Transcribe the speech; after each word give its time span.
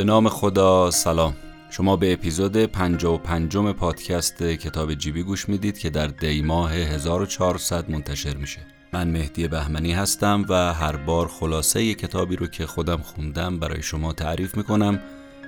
به 0.00 0.04
نام 0.04 0.28
خدا 0.28 0.90
سلام. 0.90 1.36
شما 1.70 1.96
به 1.96 2.12
اپیزود 2.12 2.56
55 2.56 3.56
پادکست 3.56 4.42
کتاب 4.42 4.94
جیبی 4.94 5.22
گوش 5.22 5.48
می‌دید 5.48 5.78
که 5.78 5.90
در 5.90 6.06
دیماه 6.06 6.72
1400 6.72 7.90
منتشر 7.90 8.36
میشه. 8.36 8.60
من 8.92 9.08
مهدی 9.08 9.48
بهمنی 9.48 9.92
هستم 9.92 10.44
و 10.48 10.74
هر 10.74 10.96
بار 10.96 11.28
خلاصه 11.28 11.94
کتابی 11.94 12.36
رو 12.36 12.46
که 12.46 12.66
خودم 12.66 12.96
خوندم 12.96 13.58
برای 13.58 13.82
شما 13.82 14.12
تعریف 14.12 14.56
می‌کنم 14.56 15.00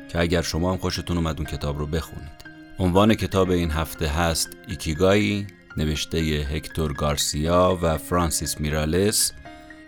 که 0.08 0.20
اگر 0.20 0.42
شما 0.42 0.72
هم 0.72 0.78
خوشتون 0.78 1.16
اومد 1.16 1.36
اون 1.36 1.46
کتاب 1.46 1.78
رو 1.78 1.86
بخونید. 1.86 2.44
عنوان 2.78 3.14
کتاب 3.14 3.50
این 3.50 3.70
هفته 3.70 4.08
هست 4.08 4.48
ایکیگایی 4.68 5.46
نوشته 5.76 6.18
هکتور 6.18 6.92
گارسیا 6.92 7.78
و 7.82 7.98
فرانسیس 7.98 8.60
میرالس. 8.60 9.32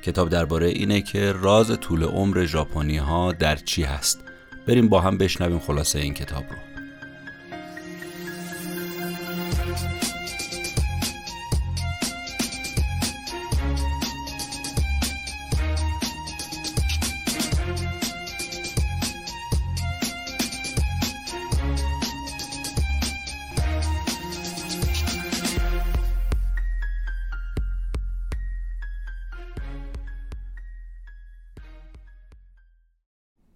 کتاب 0.03 0.29
درباره 0.29 0.67
اینه 0.67 1.01
که 1.01 1.33
راز 1.33 1.81
طول 1.81 2.05
عمر 2.05 2.45
ژاپنی 2.45 2.97
ها 2.97 3.33
در 3.33 3.57
چی 3.57 3.83
هست. 3.83 4.25
بریم 4.67 4.89
با 4.89 5.01
هم 5.01 5.19
بشنویم 5.19 5.59
خلاصه 5.59 5.99
این 5.99 6.15
کتاب 6.15 6.45
رو. 6.51 6.74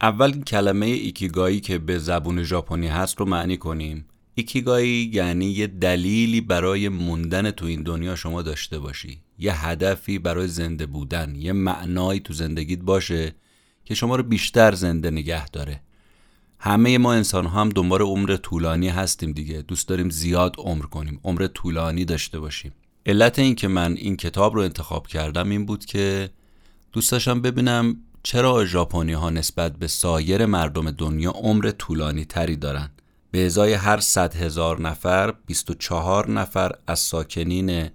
اول 0.00 0.42
کلمه 0.42 0.86
ایکیگایی 0.86 1.60
که 1.60 1.78
به 1.78 1.98
زبون 1.98 2.42
ژاپنی 2.42 2.86
هست 2.86 3.20
رو 3.20 3.26
معنی 3.26 3.56
کنیم. 3.56 4.04
ایکیگایی 4.34 5.10
یعنی 5.12 5.46
یه 5.46 5.66
دلیلی 5.66 6.40
برای 6.40 6.88
موندن 6.88 7.50
تو 7.50 7.66
این 7.66 7.82
دنیا 7.82 8.14
شما 8.14 8.42
داشته 8.42 8.78
باشی. 8.78 9.20
یه 9.38 9.66
هدفی 9.66 10.18
برای 10.18 10.48
زنده 10.48 10.86
بودن 10.86 11.34
یه 11.34 11.52
معنایی 11.52 12.20
تو 12.20 12.32
زندگیت 12.32 12.78
باشه 12.78 13.34
که 13.84 13.94
شما 13.94 14.16
رو 14.16 14.22
بیشتر 14.22 14.74
زنده 14.74 15.10
نگه 15.10 15.48
داره. 15.48 15.80
همه 16.58 16.98
ما 16.98 17.12
انسان 17.12 17.46
ها 17.46 17.60
هم 17.60 17.68
دنبال 17.68 18.02
عمر 18.02 18.36
طولانی 18.36 18.88
هستیم 18.88 19.32
دیگه. 19.32 19.62
دوست 19.62 19.88
داریم 19.88 20.10
زیاد 20.10 20.54
عمر 20.58 20.84
کنیم 20.84 21.20
عمر 21.24 21.46
طولانی 21.46 22.04
داشته 22.04 22.40
باشیم. 22.40 22.72
علت 23.06 23.38
این 23.38 23.54
که 23.54 23.68
من 23.68 23.92
این 23.92 24.16
کتاب 24.16 24.54
رو 24.54 24.60
انتخاب 24.60 25.06
کردم 25.06 25.50
این 25.50 25.66
بود 25.66 25.84
که 25.84 26.30
دوست 26.92 27.12
داشتم 27.12 27.40
ببینم 27.40 27.96
چرا 28.30 28.64
ژاپنی 28.64 29.12
ها 29.12 29.30
نسبت 29.30 29.76
به 29.76 29.86
سایر 29.86 30.46
مردم 30.46 30.90
دنیا 30.90 31.30
عمر 31.30 31.70
طولانی 31.70 32.24
تری 32.24 32.56
دارن 32.56 32.90
به 33.30 33.46
ازای 33.46 33.72
هر 33.72 34.00
صد 34.00 34.36
هزار 34.36 34.80
نفر 34.80 35.34
24 35.46 36.30
نفر 36.30 36.72
از 36.86 36.98
ساکنین 36.98 37.90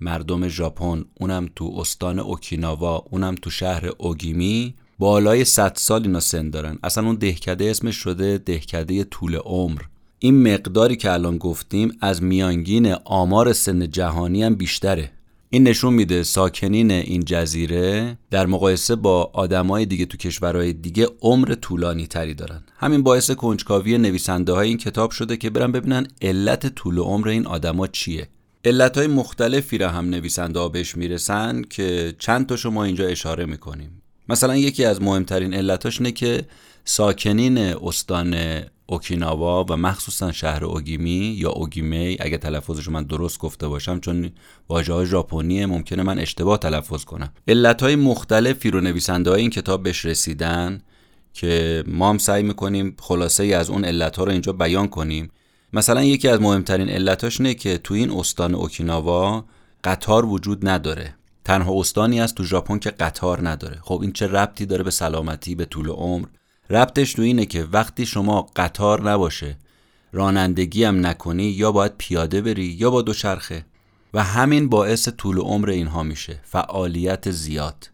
مردم 0.00 0.48
ژاپن 0.48 1.04
اونم 1.20 1.48
تو 1.56 1.74
استان 1.76 2.18
اوکیناوا 2.18 2.96
اونم 3.10 3.34
تو 3.34 3.50
شهر 3.50 3.90
اوگیمی 3.98 4.74
بالای 4.98 5.44
100 5.44 5.72
سال 5.76 6.02
اینا 6.02 6.20
سن 6.20 6.50
دارن. 6.50 6.78
اصلا 6.84 7.06
اون 7.06 7.14
دهکده 7.14 7.70
اسمش 7.70 7.96
شده 7.96 8.38
دهکده 8.38 9.04
طول 9.04 9.36
عمر. 9.36 9.80
این 10.18 10.54
مقداری 10.54 10.96
که 10.96 11.12
الان 11.12 11.38
گفتیم 11.38 11.96
از 12.00 12.22
میانگین 12.22 12.94
آمار 13.04 13.52
سن 13.52 13.90
جهانی 13.90 14.42
هم 14.42 14.54
بیشتره. 14.54 15.12
این 15.54 15.68
نشون 15.68 15.94
میده 15.94 16.22
ساکنین 16.22 16.90
این 16.90 17.24
جزیره 17.24 18.18
در 18.30 18.46
مقایسه 18.46 18.96
با 18.96 19.30
آدمای 19.34 19.86
دیگه 19.86 20.06
تو 20.06 20.16
کشورهای 20.16 20.72
دیگه 20.72 21.08
عمر 21.20 21.54
طولانی 21.54 22.06
تری 22.06 22.34
دارن. 22.34 22.62
همین 22.76 23.02
باعث 23.02 23.30
کنجکاوی 23.30 23.98
نویسنده 23.98 24.52
های 24.52 24.68
این 24.68 24.78
کتاب 24.78 25.10
شده 25.10 25.36
که 25.36 25.50
برن 25.50 25.72
ببینن 25.72 26.06
علت 26.22 26.66
طول 26.66 26.98
عمر 26.98 27.28
این 27.28 27.46
آدما 27.46 27.86
چیه. 27.86 28.28
علت 28.64 28.98
های 28.98 29.06
مختلفی 29.06 29.78
را 29.78 29.88
هم 29.88 30.10
نویسنده 30.10 30.58
ها 30.58 30.68
بهش 30.68 30.96
می‌رسن 30.96 31.62
که 31.62 32.14
چند 32.18 32.46
تا 32.46 32.56
شما 32.56 32.84
اینجا 32.84 33.06
اشاره 33.06 33.46
می‌کنیم. 33.46 34.02
مثلا 34.28 34.56
یکی 34.56 34.84
از 34.84 35.02
مهمترین 35.02 35.54
علتاش 35.54 35.98
اینه 35.98 36.12
که 36.12 36.44
ساکنین 36.84 37.58
استان 37.58 38.34
اوکیناوا 38.92 39.64
و 39.68 39.76
مخصوصا 39.76 40.32
شهر 40.32 40.64
اوگیمی 40.64 41.34
یا 41.38 41.50
اوگیمی 41.50 42.16
اگه 42.20 42.38
تلفظش 42.38 42.88
من 42.88 43.02
درست 43.02 43.38
گفته 43.38 43.68
باشم 43.68 44.00
چون 44.00 44.30
واژه 44.68 45.04
ژاپنی 45.04 45.66
ممکنه 45.66 46.02
من 46.02 46.18
اشتباه 46.18 46.58
تلفظ 46.58 47.04
کنم. 47.04 47.32
علت 47.48 47.82
های 47.82 47.96
مختلفی 47.96 48.70
رو 48.70 48.80
نویسنده 48.80 49.30
های 49.30 49.40
این 49.40 49.50
کتاب 49.50 49.82
بهش 49.82 50.04
رسیدن 50.04 50.82
که 51.32 51.84
ما 51.86 52.10
هم 52.10 52.18
سعی 52.18 52.42
می‌کنیم 52.42 52.96
خلاصه 53.00 53.42
ای 53.42 53.54
از 53.54 53.70
اون 53.70 53.84
علت 53.84 54.16
ها 54.16 54.24
رو 54.24 54.32
اینجا 54.32 54.52
بیان 54.52 54.88
کنیم. 54.88 55.30
مثلا 55.72 56.04
یکی 56.04 56.28
از 56.28 56.40
مهمترین 56.40 56.88
علتاش 56.88 57.40
اینه 57.40 57.54
که 57.54 57.78
تو 57.78 57.94
این 57.94 58.10
استان 58.10 58.54
اوکیناوا 58.54 59.44
قطار 59.84 60.26
وجود 60.26 60.68
نداره. 60.68 61.14
تنها 61.44 61.80
استانی 61.80 62.20
است 62.20 62.34
تو 62.34 62.44
ژاپن 62.44 62.78
که 62.78 62.90
قطار 62.90 63.48
نداره. 63.48 63.78
خب 63.82 63.98
این 64.02 64.12
چه 64.12 64.26
ربطی 64.26 64.66
داره 64.66 64.82
به 64.82 64.90
سلامتی 64.90 65.54
به 65.54 65.64
طول 65.64 65.88
عمر؟ 65.88 66.26
ربطش 66.72 67.12
تو 67.12 67.22
اینه 67.22 67.46
که 67.46 67.64
وقتی 67.72 68.06
شما 68.06 68.42
قطار 68.56 69.10
نباشه 69.10 69.56
رانندگی 70.12 70.84
هم 70.84 71.06
نکنی 71.06 71.44
یا 71.44 71.72
باید 71.72 71.92
پیاده 71.98 72.40
بری 72.40 72.64
یا 72.64 72.90
با 72.90 73.02
دوچرخه. 73.02 73.64
و 74.14 74.22
همین 74.22 74.68
باعث 74.68 75.08
طول 75.08 75.38
عمر 75.38 75.70
اینها 75.70 76.02
میشه. 76.02 76.40
فعالیت 76.42 77.30
زیاد. 77.30 77.90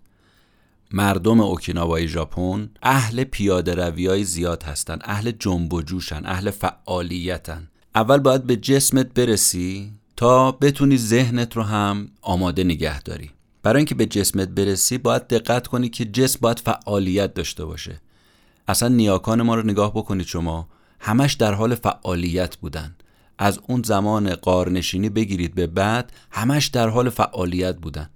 مردم 0.91 1.41
اوکیناوای 1.41 2.09
ژاپن 2.09 2.71
اهل 2.83 3.25
پیاده 3.25 3.75
روی 3.75 4.07
های 4.07 4.25
زیاد 4.25 4.63
هستن 4.63 4.99
اهل 5.03 5.31
جنب 5.31 5.73
و 5.73 5.83
جوشن 5.83 6.27
اهل 6.27 6.51
فعالیتن. 6.51 7.69
اول 7.95 8.19
باید 8.19 8.45
به 8.45 8.57
جسمت 8.57 9.15
برسی 9.15 9.93
تا 10.17 10.53
بتونی 10.53 10.97
ذهنت 10.97 11.57
رو 11.57 11.63
هم 11.63 12.09
آماده 12.23 12.65
نگه 12.65 13.03
داری. 13.03 13.31
برای 13.63 13.77
اینکه 13.77 13.95
به 13.95 14.07
جسمت 14.07 14.49
برسی 14.49 14.99
باید 14.99 15.27
دقت 15.29 15.67
کنی 15.67 15.89
که 15.89 16.05
جسم 16.05 16.39
باید 16.43 16.59
فعالیت 16.59 17.35
داشته 17.35 17.65
باشه. 17.65 18.01
اصلا 18.69 18.89
نیاکان 18.89 19.43
ما 19.43 19.55
رو 19.55 19.63
نگاه 19.63 19.91
بکنید 19.91 20.27
شما. 20.27 20.69
همش 21.01 21.35
در 21.35 21.55
حال 21.55 21.75
فعالیت 21.75 22.57
بودن. 22.57 22.95
از 23.39 23.61
اون 23.67 23.83
زمان 23.83 24.35
قارنشینی 24.35 25.09
بگیرید 25.09 25.55
به 25.55 25.67
بعد 25.67 26.13
همش 26.31 26.67
در 26.67 26.89
حال 26.89 27.11
فعالیت 27.11 27.77
بودن. 27.77 28.11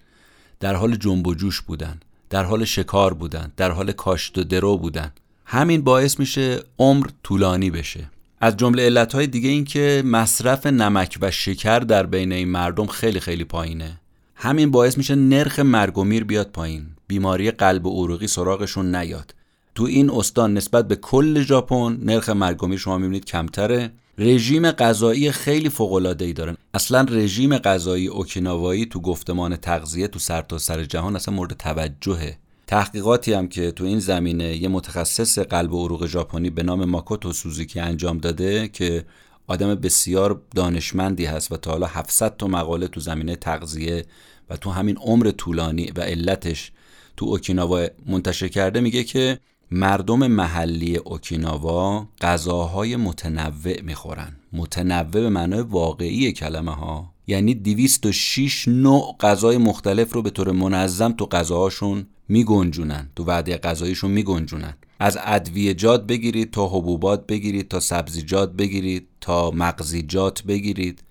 در 0.61 0.75
حال 0.75 0.97
جنب 0.97 1.27
و 1.27 1.35
جوش 1.35 1.61
بودن. 1.61 2.01
در 2.31 2.45
حال 2.45 2.65
شکار 2.65 3.15
بودن. 3.15 3.53
در 3.57 3.71
حال 3.71 3.93
کاشت 3.93 4.39
و 4.39 4.45
درو 4.45 4.79
بودن. 4.79 5.13
همین 5.47 5.83
باعث 5.83 6.19
میشه 6.21 6.61
عمر 6.79 7.07
طولانی 7.23 7.71
بشه. 7.71 8.11
از 8.41 8.57
جمله 8.57 8.83
علتهای 8.83 9.27
دیگه 9.27 9.49
این 9.49 9.65
که 9.65 10.03
مصرف 10.07 10.67
نمک 10.67 11.19
و 11.21 11.31
شکر 11.31 11.79
در 11.79 12.07
بین 12.07 12.33
این 12.33 12.49
مردم 12.49 12.87
خیلی 12.87 13.21
خیلی 13.21 13.45
پایینه. 13.45 14.01
همین 14.35 14.71
باعث 14.71 14.99
میشه 14.99 15.15
نرخ 15.15 15.59
مرگ 15.59 15.99
و 15.99 16.05
میر 16.05 16.25
بیاد 16.25 16.51
پایین. 16.51 16.87
بیماری 17.07 17.51
قلب 17.51 17.87
و 17.87 18.05
عروقی 18.05 18.27
سراغشون 18.27 18.95
نیاد. 18.97 19.35
تو 19.75 19.85
این 19.85 20.11
استان 20.11 20.55
نسبت 20.55 20.89
به 20.89 20.97
کل 20.97 21.43
ژاپن 21.43 21.99
نرخ 22.03 22.29
مرگ 22.29 22.77
شما 22.77 22.99
می‌بینید 22.99 23.25
کمتره. 23.25 23.93
رژیم 24.19 24.71
غذایی 24.71 25.31
خیلی 25.31 25.69
فوق 25.69 26.13
دارن 26.13 26.57
اصلا 26.75 27.07
رژیم 27.11 27.59
غذایی 27.59 28.07
اوکیناوایی 28.07 28.87
تو 28.87 29.01
گفتمان 29.01 29.57
تغذیه 29.57 30.09
تو 30.09 30.19
سرتاسر 30.19 30.75
سر 30.75 30.85
جهان 30.85 31.17
اصلا 31.17 31.35
مورد 31.35 31.53
توجهه. 31.53 32.39
تحقیقاتی 32.67 33.33
هم 33.33 33.49
که 33.49 33.71
تو 33.71 33.85
این 33.85 33.99
زمینه 33.99 34.57
یه 34.57 34.69
متخصص 34.69 35.39
قلب 35.39 35.73
و 35.73 35.85
عروق 35.85 36.07
ژاپنی 36.07 36.51
به 36.51 36.63
نام 36.63 36.85
ماکوتو 36.85 37.33
سوزوکی 37.33 37.81
انجام 37.81 38.19
داده 38.19 38.69
که 38.69 39.05
آدم 39.47 39.75
بسیار 39.75 40.41
دانشمندی 40.55 41.25
هست 41.25 41.53
و 41.53 41.57
تا 41.57 41.71
حالا 41.71 41.87
700 41.87 42.37
تا 42.37 42.47
مقاله 42.47 42.89
تو 42.89 43.01
زمینه 43.01 43.37
تغذیه 43.37 44.05
و 44.51 44.57
تو 44.57 44.71
همین 44.71 44.97
عمر 44.97 45.31
طولانی 45.31 45.93
و 45.97 46.01
علتش 46.01 46.73
تو 47.17 47.27
اوکیناوا 47.27 47.87
منتشر 48.07 48.49
کرده 48.49 48.81
میگه 48.81 49.05
که 49.05 49.39
مردم 49.75 50.27
محلی 50.27 50.97
اوکیناوا 50.97 52.07
غذاهای 52.21 52.97
متنوع 52.97 53.81
می‌خورن. 53.83 54.37
متنوع 54.53 55.03
به 55.03 55.29
معنای 55.29 55.61
واقعی 55.61 56.33
کلمه 56.33 56.75
ها 56.75 57.13
یعنی 57.27 57.55
206 57.55 58.69
نوع 58.69 59.17
غذای 59.21 59.59
مختلف 59.59 60.13
رو 60.13 60.23
به 60.23 60.31
طور 60.31 60.53
منظم 60.53 61.13
تو 61.13 61.27
غذاهاشون 61.27 62.07
میگنجونن 62.29 63.09
تو 63.17 63.25
وعده 63.25 63.57
غذاییشون 63.57 64.11
میگنجونن. 64.11 64.75
از 64.99 65.19
ادویجات 65.25 66.07
بگیرید 66.07 66.51
تا 66.51 66.69
حبوبات 66.69 67.27
بگیرید 67.27 67.69
تا 67.69 67.81
سبزیجات 67.81 68.53
بگیرید 68.53 69.09
تا 69.21 69.51
مغزیجات 69.51 70.43
بگیرید. 70.43 71.03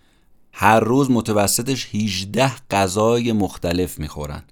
هر 0.54 0.80
روز 0.80 1.12
متوسطش 1.12 1.96
18 1.96 2.52
غذای 2.72 3.31
مختلف 3.31 4.00
می‌خورن. 4.00 4.44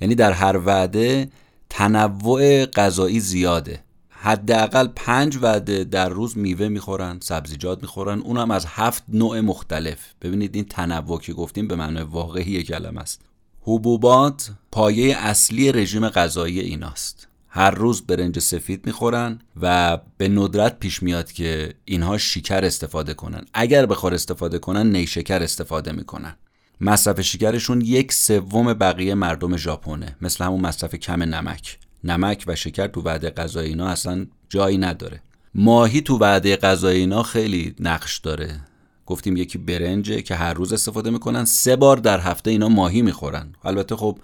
یعنی 0.00 0.14
در 0.14 0.32
هر 0.32 0.58
وعده 0.66 1.28
تنوع 1.70 2.66
غذایی 2.66 3.20
زیاده. 3.20 3.84
حداقل 4.08 4.88
پنج 4.96 5.38
وعده 5.42 5.84
در 5.84 6.08
روز 6.08 6.38
میوه 6.38 6.68
می‌خورن 6.68 7.18
سبزیجات 7.22 7.82
می‌خورن. 7.82 8.18
اونم 8.18 8.50
از 8.50 8.66
هفت 8.68 9.02
نوع 9.08 9.40
مختلف. 9.40 9.98
ببینید 10.22 10.54
این 10.54 10.64
تنوع 10.64 11.20
که 11.20 11.32
گفتیم 11.32 11.68
به 11.68 11.76
معنای 11.76 12.02
واقعی 12.02 12.62
کلمه 12.62 13.00
است. 13.00 13.20
حبوبات 13.60 14.50
پایه 14.72 15.16
اصلی 15.16 15.72
رژیم 15.72 16.08
غذایی 16.08 16.60
ایناست. 16.60 17.28
هر 17.48 17.70
روز 17.70 18.02
برنج 18.06 18.38
سفید 18.38 18.86
می‌خورن 18.86 19.38
و 19.60 19.98
به 20.16 20.28
ندرت 20.28 20.78
پیش 20.78 21.02
میاد 21.02 21.32
که 21.32 21.74
اینها 21.84 22.18
شکر 22.18 22.64
استفاده 22.64 23.14
کنن. 23.14 23.44
اگر 23.54 23.86
بخور 23.86 24.14
استفاده 24.14 24.58
کنن 24.58 24.92
نیشکر 24.92 25.42
استفاده 25.42 25.92
می‌کنن. 25.92 26.36
مصرف 26.80 27.20
شکرشون 27.20 27.80
یک 27.80 28.12
سوم 28.12 28.72
بقیه 28.72 29.14
مردم 29.14 29.56
ژاپنه 29.56 30.16
مثل 30.20 30.44
همون 30.44 30.60
مصرف 30.60 30.94
کم 30.94 31.22
نمک. 31.22 31.78
نمک 32.04 32.44
و 32.46 32.56
شکر 32.56 32.86
تو 32.86 33.02
وعده 33.02 33.30
غذایی 33.30 33.68
اینا 33.68 33.88
اصلا 33.88 34.26
جایی 34.48 34.78
نداره. 34.78 35.22
ماهی 35.54 36.00
تو 36.00 36.18
وعده 36.18 36.56
غذایی 36.56 37.00
اینا 37.00 37.22
خیلی 37.22 37.74
نقش 37.80 38.18
داره. 38.18 38.60
گفتیم 39.06 39.36
یکی 39.36 39.58
برنجه 39.58 40.22
که 40.22 40.34
هر 40.34 40.54
روز 40.54 40.72
استفاده 40.72 41.10
می‌کنن 41.10 41.44
سه 41.44 41.76
بار 41.76 41.96
در 41.96 42.20
هفته 42.20 42.50
اینا 42.50 42.68
ماهی 42.68 43.02
می‌خورن. 43.02 43.52
البته 43.64 43.96
خب 43.96 44.18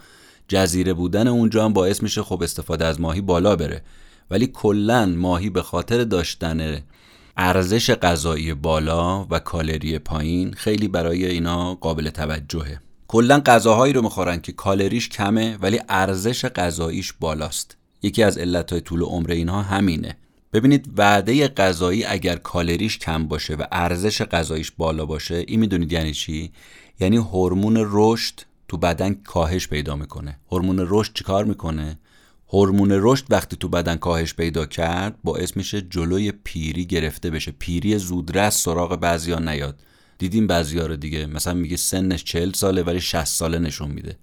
جزیره 0.49 0.93
بودن 0.93 1.29
اونجا 1.29 1.65
هم 1.65 1.73
باعث 1.73 2.03
میشه 2.03 2.23
خب 2.23 2.43
استفاده 2.43 2.85
از 2.85 3.01
ماهی 3.01 3.21
بالا 3.21 3.57
بره. 3.57 3.83
ولی 4.31 4.47
کلا 4.47 5.07
ماهی 5.07 5.51
به 5.51 5.63
خاطر 5.63 6.05
داشتن 6.05 6.83
ارزش 7.37 7.91
غذایی 7.91 8.55
بالا 8.55 9.27
و 9.31 9.39
کالری 9.39 9.99
پایین 9.99 10.53
خیلی 10.53 10.89
برای 10.89 11.27
اینا 11.27 11.75
قابل 11.75 12.11
توجهه. 12.11 12.81
کلا 13.09 13.41
غذاهایی 13.47 13.93
رو 13.93 14.03
می‌خورن 14.03 14.41
که 14.41 14.53
کالریش 14.53 15.09
کمه 15.09 15.57
ولی 15.57 15.81
ارزش 15.89 16.45
غذاییش 16.45 17.13
بالاست. 17.13 17.77
یکی 18.03 18.23
از 18.23 18.39
علتهای 18.39 18.81
طول 18.81 19.03
عمر 19.03 19.31
اینها 19.31 19.63
همینه. 19.63 20.17
ببینید 20.53 20.91
وعده 20.97 21.49
غذایی 21.49 22.05
اگر 22.05 22.37
کالریش 22.37 22.99
کم 22.99 23.29
باشه 23.29 23.55
و 23.55 23.65
ارزش 23.73 24.23
غذاییش 24.23 24.71
بالا 24.71 25.07
باشه 25.07 25.45
این 25.49 25.61
می‌دونید 25.61 25.93
یعنی 25.93 26.13
چی؟ 26.13 26.53
یعنی 27.01 27.17
هورمون 27.17 27.87
رشد 27.91 28.41
تو 28.69 28.77
بدن 28.77 29.15
کاهش 29.15 29.69
پیدا 29.69 29.97
می‌کنه. 29.97 30.39
هورمون 30.51 30.87
رشد 30.89 31.13
چیکار 31.15 31.45
می‌کنه؟ 31.45 31.99
هورمون 32.55 32.89
رشد 32.93 33.25
وقتی 33.31 33.57
تو 33.57 33.69
بدن 33.69 33.97
کاهش 33.97 34.35
پیدا 34.35 34.67
کرد 34.67 35.19
باعث 35.25 35.57
میشه 35.57 35.83
جلوی 35.83 36.33
پیری 36.33 36.87
گرفته 36.87 37.31
بشه. 37.31 37.53
پیری 37.59 37.99
زودرس 37.99 38.63
سراغ 38.63 38.97
بعضیا 38.97 39.39
نیاد. 39.39 39.81
دیدیم 40.19 40.47
بعضیا 40.47 40.87
رو 40.87 40.97
دیگه. 40.97 41.27
مثلا 41.27 41.55
میگه 41.55 41.77
سنش 41.77 42.25
40 42.25 42.53
ساله 42.53 42.83
ولی 42.83 43.01
60 43.01 43.25
ساله 43.25 43.59
نشون 43.59 43.91
میده. 43.91 44.17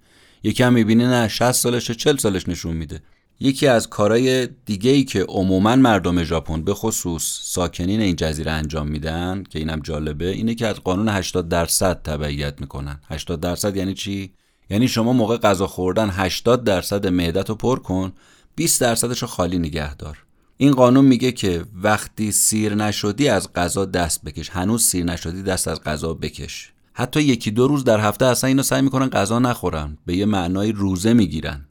یکی 0.43 0.63
هم 0.63 0.73
می‌بینه 0.73 1.07
نه 1.07 1.27
60 1.27 1.51
سالشه 1.51 1.95
40 1.95 2.17
سالش 2.17 2.49
نشون 2.49 2.75
میده. 2.75 3.01
یکی 3.39 3.67
از 3.67 3.89
کارهای 3.89 4.47
دیگه 4.65 4.91
ای 4.91 5.03
که 5.03 5.23
عموما 5.23 5.75
مردم 5.75 6.23
ژاپن 6.23 6.61
به 6.61 6.73
خصوص 6.73 7.39
ساکنین 7.41 8.01
این 8.01 8.15
جزیره 8.15 8.51
انجام 8.51 8.87
میدن 8.87 9.43
که 9.49 9.59
اینم 9.59 9.79
جالبه 9.79 10.29
اینه 10.29 10.55
که 10.55 10.67
از 10.67 10.75
قانون 10.75 11.09
80 11.09 11.49
درصد 11.49 12.01
تبعیت 12.01 12.61
می‌کنن. 12.61 12.99
80 13.09 13.39
درصد 13.39 13.77
یعنی 13.77 13.93
چی؟ 13.93 14.33
یعنی 14.69 14.87
شما 14.87 15.13
موقع 15.13 15.37
غذا 15.37 15.67
خوردن 15.67 16.09
80 16.09 16.63
درصد 16.63 17.07
معدت 17.07 17.49
رو 17.49 17.55
پر 17.55 17.79
کن 17.79 18.13
20 18.55 18.81
درصدش 18.81 19.21
رو 19.21 19.27
خالی 19.27 19.59
نگه 19.59 19.95
دار. 19.95 20.17
این 20.57 20.71
قانون 20.71 21.05
میگه 21.05 21.31
که 21.31 21.65
وقتی 21.83 22.31
سیر 22.31 22.75
نشدی 22.75 23.27
از 23.27 23.53
غذا 23.53 23.85
دست 23.85 24.23
بکش. 24.23 24.49
هنوز 24.49 24.83
سیر 24.83 25.05
نشدی 25.05 25.43
دست 25.43 25.67
از 25.67 25.83
غذا 25.83 26.13
بکش. 26.13 26.71
حتی 26.93 27.21
یکی 27.21 27.51
دو 27.51 27.67
روز 27.67 27.83
در 27.83 27.99
هفته 27.99 28.25
اصلا 28.25 28.47
اینو 28.47 28.63
سعی 28.63 28.81
می‌کنن 28.81 29.09
غذا 29.09 29.39
نخورن. 29.39 29.97
به 30.05 30.15
یه 30.15 30.25
معنای 30.25 30.71
روزه 30.71 31.13
می‌گیرن. 31.13 31.65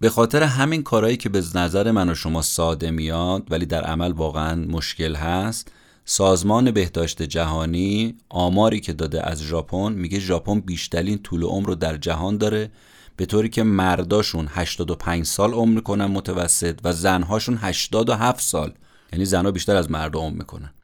به 0.00 0.10
خاطر 0.10 0.42
همین 0.42 0.82
کارهایی 0.82 1.16
که 1.16 1.28
به 1.28 1.42
نظر 1.54 1.90
من 1.90 2.08
و 2.08 2.14
شما 2.14 2.42
ساده 2.42 2.90
میاد 2.90 3.42
ولی 3.50 3.66
در 3.66 3.84
عمل 3.84 4.12
واقعا 4.12 4.54
مشکل 4.54 5.14
هست 5.14 5.72
سازمان 6.04 6.70
بهداشت 6.70 7.22
جهانی 7.22 8.16
آماری 8.28 8.80
که 8.80 8.92
داده 8.92 9.30
از 9.30 9.42
ژاپن 9.42 9.92
میگه 9.92 10.18
ژاپن 10.18 10.60
بیشترین 10.60 11.18
طول 11.18 11.42
عمر 11.42 11.66
رو 11.66 11.74
در 11.74 11.96
جهان 11.96 12.38
داره 12.38 12.70
به 13.16 13.26
طوری 13.26 13.48
که 13.48 13.62
مرداشون 13.62 14.48
85 14.50 15.26
سال 15.26 15.52
عمر 15.52 15.74
می‌کنن 15.74 16.06
متوسط 16.06 16.78
و 16.84 16.92
زنهاشون 16.92 17.58
87 17.60 18.40
سال. 18.40 18.72
یعنی 19.12 19.24
زنها 19.24 19.50
بیشتر 19.50 19.76
از 19.76 19.90
مرد 19.90 20.16
عمر 20.16 20.36
می‌کنن. 20.36 20.74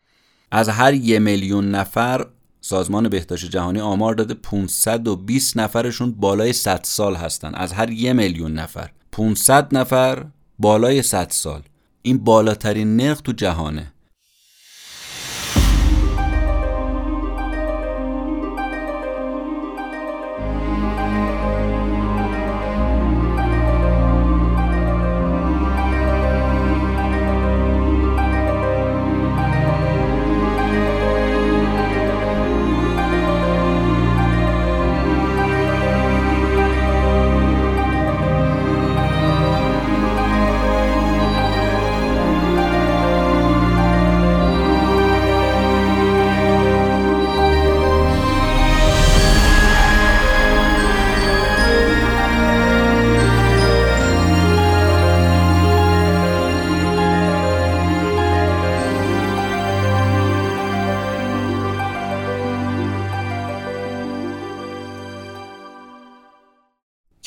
از 0.51 0.69
هر 0.69 0.95
یه 0.95 1.19
میلیون 1.19 1.71
نفر 1.71 2.27
سازمان 2.61 3.09
بهداشت 3.09 3.51
جهانی 3.51 3.81
آمار 3.81 4.15
داده 4.15 4.35
520 4.35 5.57
نفرشون 5.57 6.13
بالای 6.13 6.53
100 6.53 6.81
سال 6.83 7.15
هستن. 7.15 7.55
از 7.55 7.73
هر 7.73 7.91
یه 7.91 8.13
میلیون 8.13 8.53
نفر 8.53 8.91
500 9.13 9.77
نفر 9.77 10.27
بالای 10.59 11.03
100 11.03 11.31
سال. 11.31 11.63
این 12.03 12.19
بالاترین 12.19 12.97
نرخ 12.97 13.21
تو 13.21 13.33
جهانه. 13.33 13.93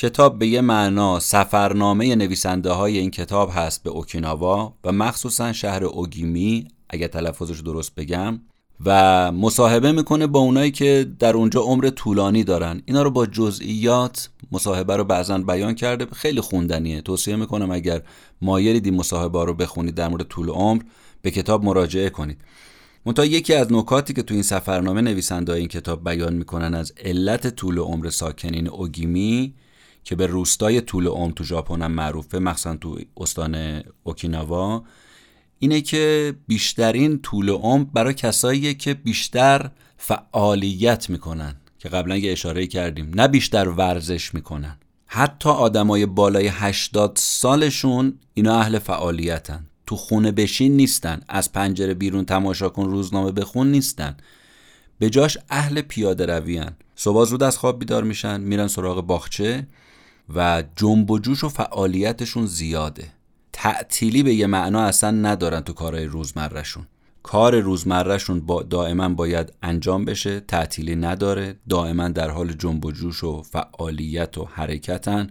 کتاب 0.04 0.40
به 0.40 0.48
یه 0.48 0.62
معنا 0.62 1.20
سفرنامه 1.20 2.16
نویسنده 2.16 2.72
های 2.72 2.98
این 2.98 3.12
کتاب 3.12 3.52
هست 3.56 3.84
به 3.84 3.90
اوکیناوا 3.90 4.74
و 4.84 4.92
مخصوصا 4.92 5.54
شهر 5.54 5.84
اوگیمی 5.84 6.68
اگر 6.90 7.08
تلفظش 7.08 7.60
درست 7.60 7.96
بگم 7.96 8.40
و 8.86 9.32
مصاحبه 9.32 9.92
می‌کنه 9.92 10.28
با 10.28 10.40
اونایی 10.40 10.72
که 10.72 11.12
در 11.20 11.34
اونجا 11.34 11.62
عمر 11.62 11.90
طولانی 11.90 12.44
دارن. 12.44 12.82
اینا 12.86 13.04
رو 13.04 13.12
با 13.12 13.26
جزئیات 13.26 14.30
مصاحبه 14.52 14.96
رو 14.96 15.04
بعضا 15.04 15.38
بیان 15.38 15.76
کرده. 15.76 16.06
خیلی 16.06 16.42
خوندنیه. 16.42 17.02
توصیه 17.02 17.36
می‌کنم 17.36 17.72
اگر 17.72 18.02
مایلید 18.42 18.86
این 18.86 18.96
مصاحبه 18.96 19.46
رو 19.46 19.54
بخونید 19.54 19.96
در 19.96 20.08
مورد 20.08 20.28
طول 20.28 20.50
عمر 20.50 20.82
به 21.22 21.32
کتاب 21.32 21.64
مراجعه 21.64 22.10
کنید. 22.10 22.38
منتها 23.06 23.26
یکی 23.26 23.54
از 23.54 23.74
نکاتی 23.74 24.14
که 24.14 24.24
تو 24.24 24.34
این 24.34 24.44
سفرنامه 24.44 25.02
نویسنده 25.02 25.54
این 25.54 25.68
کتاب 25.68 26.04
بیان 26.04 26.34
می‌کنن 26.34 26.74
از 26.74 26.94
علت 27.04 27.48
طول 27.56 27.80
عمر 27.80 28.10
ساکنین 28.10 28.68
اوگیمی 28.68 29.54
که 30.04 30.16
به 30.16 30.28
روستای 30.28 30.82
طول 30.82 31.08
عمر 31.08 31.32
تو 31.32 31.44
ژاپن 31.44 31.82
هم 31.82 31.92
معروفه 31.92 32.40
مخصوصا 32.40 32.76
تو 32.76 33.00
استان 33.18 33.84
اوکیناوا 34.04 34.84
اینه 35.60 35.82
که 35.82 36.36
بیشترین 36.48 37.22
طول 37.22 37.50
عمر 37.50 37.86
برای 37.94 38.14
کساییه 38.14 38.74
که 38.74 38.94
بیشتر 38.94 39.72
فعالیت 39.98 41.10
می‌کنن 41.10 41.56
که 41.80 41.90
قبلا 41.90 42.18
یه 42.18 42.32
اشاره 42.32 42.68
کردیم 42.68 43.12
نه 43.16 43.28
بیشتر 43.28 43.70
ورزش 43.70 44.34
می‌کنن. 44.34 44.78
حتی 45.06 45.50
آدمای 45.50 46.06
بالای 46.06 46.48
80 46.48 47.12
سالشون 47.16 48.20
اینا 48.34 48.60
اهل 48.60 48.80
فعالیتن. 48.80 49.66
تو 49.86 49.96
خونه 49.96 50.32
بشین 50.32 50.76
نیستن 50.76 51.22
از 51.28 51.52
پنجره 51.52 51.94
بیرون 51.94 52.26
تماشا 52.26 52.70
کن 52.70 52.86
روزنامه 52.86 53.32
بخون 53.32 53.72
نیستن. 53.72 54.18
به 55.00 55.10
جاش 55.10 55.38
اهل 55.50 55.82
پیاده 55.82 56.26
رویان 56.26 56.76
صبح 56.96 57.26
زود 57.26 57.44
از 57.44 57.58
خواب 57.58 57.80
بیدار 57.80 58.04
میشن 58.04 58.42
میرن 58.42 58.68
سراغ 58.68 59.02
باغچه. 59.02 59.68
و 60.36 60.64
جنب 60.76 61.12
و 61.12 61.20
جوش 61.20 61.44
و 61.44 61.50
فعالیتشون 61.50 62.46
زیاده. 62.46 63.08
تعطیلی 63.54 64.24
به 64.24 64.34
یه 64.34 64.48
معنا 64.48 64.82
اصلا 64.82 65.12
ندارن 65.12 65.62
تو 65.62 65.74
کارهای 65.74 66.06
روزمرهشون. 66.06 66.88
کار 67.24 67.60
روزمرهشون 67.60 68.40
با 68.40 68.64
دائما 68.64 69.10
باید 69.10 69.54
انجام 69.64 70.06
بشه 70.06 70.40
تعطیلی 70.40 70.96
نداره 70.96 71.56
دائما 71.70 72.08
در 72.08 72.30
حال 72.30 72.54
جنب 72.54 72.86
و 72.86 72.92
جوش 72.92 73.24
و 73.24 73.42
فعالیت 73.42 74.38
و 74.38 74.46
حرکتن. 74.46 75.30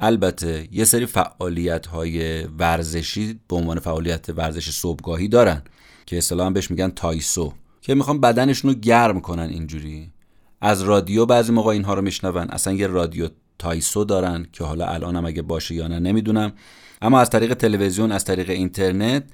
البته 0.00 0.68
یه 0.72 0.84
سری 0.84 1.06
فعالیت 1.06 1.86
های 1.86 2.44
ورزشی 2.44 3.40
به 3.48 3.56
عنوان 3.56 3.78
فعالیت 3.78 4.28
ورزش 4.28 4.70
صبحگاهی 4.70 5.28
دارن 5.28 5.62
که 6.06 6.18
اصطلاحا 6.18 6.50
بهش 6.50 6.70
میگن 6.70 6.90
تایسو 6.90 7.52
که 7.80 7.94
می‌خوان 7.94 8.20
بدنشون 8.20 8.70
رو 8.70 8.78
گرم 8.80 9.20
کنن 9.20 9.48
اینجوری. 9.48 10.10
از 10.60 10.82
رادیو 10.82 11.26
بعضی 11.26 11.52
موقع 11.52 11.70
اینها 11.70 11.94
رو 11.94 12.02
میشنون. 12.02 12.50
اصلا 12.50 12.72
یه 12.72 12.86
رادیو 12.86 13.28
تایسو 13.60 14.04
دارن 14.04 14.46
که 14.52 14.64
حالا 14.64 14.86
الانم 14.86 15.24
اگه 15.24 15.42
باشه 15.42 15.74
یا 15.74 15.88
نه 15.88 15.98
نمی‌دونم. 15.98 16.52
اما 17.02 17.20
از 17.20 17.30
طریق 17.30 17.54
تلویزیون 17.54 18.12
از 18.12 18.24
طریق 18.24 18.50
اینترنت 18.50 19.24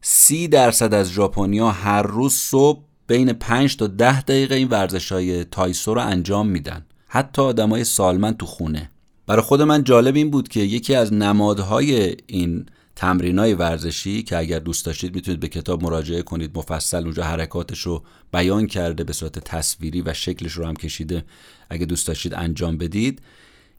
سی 0.00 0.48
درصد 0.48 0.94
از 0.94 1.10
ژاپنیا 1.10 1.70
هر 1.70 2.02
روز 2.02 2.34
صبح 2.34 2.84
بین 3.06 3.32
5 3.32 3.76
تا 3.76 3.86
10 3.86 4.20
دقیقه 4.22 4.54
این 4.54 4.68
ورزش 4.68 5.12
های 5.12 5.44
تایسو 5.44 5.94
رو 5.94 6.00
انجام 6.00 6.48
میدن. 6.48 6.86
حتی 7.06 7.42
آدمای 7.42 7.84
سالمن 7.84 8.32
تو 8.32 8.46
خونه. 8.46 8.90
برای 9.26 9.42
خود 9.42 9.62
من 9.62 9.84
جالب 9.84 10.16
این 10.16 10.30
بود 10.30 10.48
که 10.48 10.60
یکی 10.60 10.94
از 10.94 11.12
نمادهای 11.12 12.16
این 12.26 12.66
تمرینای 12.96 13.54
ورزشی 13.54 14.22
که 14.22 14.38
اگر 14.38 14.58
دوست 14.58 14.86
داشتید 14.86 15.14
می‌تونید 15.14 15.40
به 15.40 15.48
کتاب 15.48 15.82
مراجعه 15.82 16.22
کنید 16.22 16.58
مفصل 16.58 17.02
اونجا 17.04 17.24
حرکاتش 17.24 17.80
رو 17.80 18.02
بیان 18.32 18.66
کرده 18.66 19.04
به 19.04 19.12
صورت 19.12 19.38
تصویری 19.38 20.02
و 20.02 20.14
شکلش 20.14 20.52
رو 20.52 20.66
هم 20.66 20.76
کشیده. 20.76 21.24
اگه 21.70 21.86
دوست 21.86 22.06
داشتید 22.06 22.34
انجام 22.34 22.78
بدید. 22.78 23.22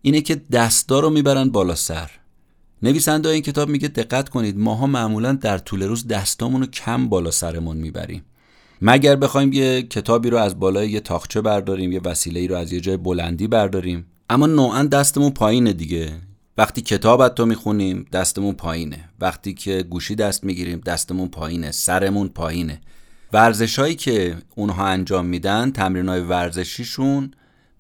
اینه 0.02 0.22
که 0.22 0.42
دستا 0.52 1.00
رو 1.00 1.10
می‌برن 1.10 1.50
بالا 1.50 1.76
سر. 1.76 2.12
نویسنده 2.84 3.30
این 3.30 3.42
کتاب 3.42 3.70
میگه 3.70 3.88
دقت 3.88 4.30
کنید 4.30 4.58
ماها 4.58 4.88
معمولا 4.88 5.34
در 5.34 5.58
طول 5.58 5.84
روز 5.84 6.08
دستامون 6.08 6.62
رو 6.62 6.68
کم 6.68 7.10
بالا 7.10 7.32
سرمون 7.32 7.78
می‌بریم. 7.78 8.24
مگر 8.82 9.16
بخوایم 9.16 9.54
یه 9.54 9.82
کتابی 9.82 10.30
رو 10.30 10.38
از 10.38 10.60
بالای 10.60 10.90
یه 10.90 11.00
تاخچه 11.00 11.42
برداریم 11.42 11.92
یه 11.92 12.02
وسیله 12.06 12.40
ای 12.40 12.48
رو 12.48 12.56
از 12.56 12.74
یه 12.74 12.80
جای 12.80 12.98
بلندی 12.98 13.48
برداریم؟ 13.48 14.06
اما 14.30 14.48
نوعا 14.48 14.84
دستمون 14.84 15.32
پایینه 15.32 15.74
دیگه. 15.74 16.12
وقتی 16.58 16.82
کتاب 16.82 17.30
تو 17.30 17.46
می‌خونیم 17.46 18.06
دستمون 18.14 18.54
پایینه. 18.54 19.10
وقتی 19.20 19.54
که 19.54 19.84
گوشی 19.84 20.16
دست 20.16 20.44
می‌گیریم 20.44 20.82
دستمون 20.86 21.28
پایینه. 21.28 21.72
سرمون 21.72 22.30
پایینه. 22.30 22.82
ورزش 23.34 23.80
هایی 23.80 23.96
که 23.96 24.36
اونها 24.56 24.86
انجام 24.86 25.26
میدن 25.26 25.72
تمرین 25.72 26.10
های 26.10 26.22
ورزشیشون 26.22 27.32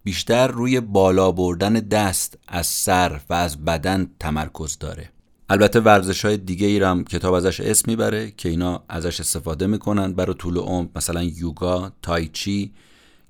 بیشتر 0.03 0.47
روی 0.47 0.79
بالا 0.79 1.31
بردن 1.31 1.73
دست 1.73 2.37
از 2.47 2.67
سر 2.67 3.21
و 3.29 3.33
از 3.33 3.65
بدن 3.65 4.11
تمرکز 4.19 4.77
داره. 4.77 5.09
البته 5.49 5.79
ورزش 5.79 6.25
های 6.25 6.37
دیگه 6.37 6.67
ای 6.67 6.83
هم 6.83 7.03
کتاب 7.03 7.33
ازش 7.33 7.59
اسم 7.59 7.91
می‌بره 7.91 8.31
که 8.31 8.49
اینا 8.49 8.83
ازش 8.89 9.19
استفاده 9.19 9.67
می‌کنن. 9.67 10.13
برای 10.13 10.35
طول 10.35 10.57
عمر 10.57 10.87
مثلا 10.95 11.23
یوگا 11.23 11.91
تایچی 12.01 12.73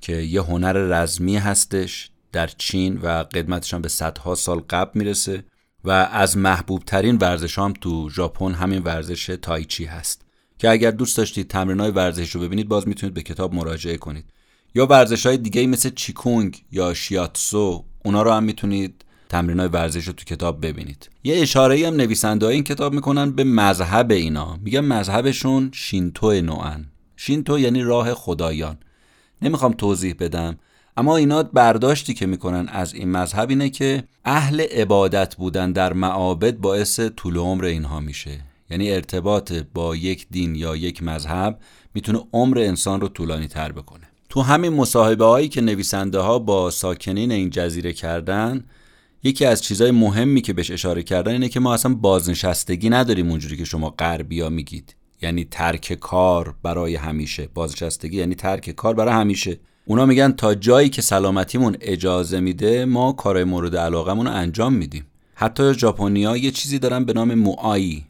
که 0.02 0.16
یه 0.16 0.42
هنر 0.42 0.74
رزمی 0.74 1.38
هستش 1.38 2.10
در 2.32 2.48
چین 2.48 3.00
و 3.04 3.08
قدمتش 3.08 3.74
هم 3.74 3.82
به 3.82 3.90
صدها 3.90 4.36
سال 4.36 4.60
قبل 4.70 4.92
می‌رسه 4.94 5.44
و 5.84 5.92
از 5.92 6.38
محبوب 6.38 6.84
ترین 6.86 7.18
ورزش 7.18 7.58
هم 7.58 7.74
تو 7.82 8.10
ژاپن 8.10 8.54
همین 8.54 8.84
ورزش 8.84 9.38
تایچی 9.42 9.86
هست. 9.86 10.26
که 10.58 10.70
اگر 10.70 10.92
دوست 10.92 11.18
داشتید 11.18 11.48
تمرین 11.48 11.80
های 11.80 11.92
ورزش 11.92 12.30
رو 12.30 12.42
ببینید 12.42 12.68
باز 12.68 12.88
می‌تونید 12.88 13.14
به 13.14 13.22
کتاب 13.22 13.54
مراجعه 13.54 13.98
کنید. 13.98 14.26
یا 14.76 14.86
ورزش 14.86 15.26
های 15.26 15.38
دیگه 15.38 15.68
مثل 15.68 15.90
چیکونگ 15.90 16.64
یا 16.72 16.94
شیاتسو 16.94 17.86
اونا 18.06 18.22
رو 18.22 18.32
هم 18.32 18.44
می‌تونید 18.44 19.06
تمرین 19.30 19.60
های 19.60 19.70
ورزش 19.70 20.08
رو 20.08 20.14
تو 20.14 20.26
کتاب 20.26 20.66
ببینید. 20.66 21.10
یه 21.24 21.42
اشاره 21.42 21.88
هم 21.88 21.96
نویسنده 21.96 22.48
این 22.48 22.64
کتاب 22.64 22.94
می‌کنن 22.94 23.32
به 23.32 23.44
مذهب 23.44 24.12
اینا. 24.12 24.58
میگن 24.62 24.80
مذهبشون 24.80 25.72
شینتو 25.74 26.42
نوعن. 26.42 26.86
شینتو 27.18 27.60
یعنی 27.60 27.82
راه 27.84 28.14
خدایان. 28.14 28.78
نمی‌خوام 29.42 29.74
توضیح 29.74 30.16
بدم 30.20 30.58
اما 30.98 31.18
اینا 31.18 31.44
برداشتی 31.44 32.14
که 32.14 32.26
می‌کنن 32.26 32.68
از 32.68 32.94
این 32.94 33.12
مذهب 33.12 33.50
اینه 33.50 33.70
که 33.70 34.04
اهل 34.26 34.62
عبادت 34.62 35.36
بودن 35.36 35.72
در 35.72 35.94
معابد 35.94 36.58
باعث 36.58 37.00
طول 37.00 37.38
عمر 37.38 37.66
اینها 37.66 38.00
میشه. 38.00 38.40
یعنی 38.70 38.92
ارتباط 38.92 39.54
با 39.74 39.96
یک 39.96 40.28
دین 40.32 40.56
یا 40.56 40.76
یک 40.76 41.04
مذهب 41.04 41.60
می‌تونه 41.94 42.20
عمر 42.34 42.60
انسان 42.60 43.02
رو 43.02 43.08
طولانی 43.08 43.48
تر 43.48 43.72
بکنه. 43.72 44.11
تو 44.32 44.42
همین 44.42 44.74
مصاحبه 44.74 45.26
هایی 45.26 45.48
که 45.48 45.62
نویسنده 45.62 46.20
ها 46.20 46.40
با 46.40 46.72
ساکنین 46.72 47.32
این 47.32 47.50
جزیره 47.50 47.94
کردن 47.94 48.64
یکی 49.24 49.46
از 49.46 49.62
چیزهای 49.62 49.92
مهمی 49.92 50.42
که 50.42 50.54
بهش 50.54 50.72
اشاره 50.72 51.04
کردن 51.04 51.32
اینه 51.32 51.50
که 51.50 51.60
ما 51.60 51.74
اصلا 51.74 51.94
بازنشستگی 51.94 52.90
نداریم 52.90 53.30
اونجوری 53.30 53.58
که 53.58 53.66
شما 53.66 53.90
غربیا 53.90 54.50
میگید. 54.50 54.96
یعنی 55.22 55.44
ترک 55.44 55.94
کار 55.94 56.56
برای 56.64 56.96
همیشه. 56.96 57.50
بازنشستگی 57.54 58.18
یعنی 58.18 58.36
ترک 58.36 58.70
کار 58.70 58.94
برای 58.94 59.14
همیشه. 59.14 59.60
اونا 59.86 60.06
میگن 60.06 60.32
تا 60.32 60.56
جایی 60.56 60.90
که 60.90 61.02
سلامتیمون 61.02 61.78
اجازه 61.82 62.40
میده 62.40 62.86
ما 62.86 63.12
کارهای 63.12 63.44
مورد 63.44 63.76
علاقمون 63.76 64.28
رو 64.28 64.34
انجام 64.34 64.74
میدیم. 64.74 65.06
حتی 65.36 65.74
ژاپنیا 65.74 66.38
یه 66.38 66.52
چیزی 66.52 66.80
دارن 66.80 67.06
به 67.06 67.14
نام 67.14 67.36
موآی 67.36 68.04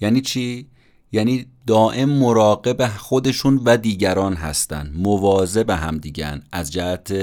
یعنی 0.00 0.20
چی؟ 0.20 0.66
یعنی 1.12 1.46
دائم 1.66 2.08
مراقب 2.08 2.86
خودشون 2.86 3.60
و 3.64 3.76
دیگران 3.76 4.34
هستن 4.34 4.92
مواظب 4.94 5.70
هم 5.70 5.98
دیگن 5.98 6.42
از 6.52 6.72
جهت 6.72 7.14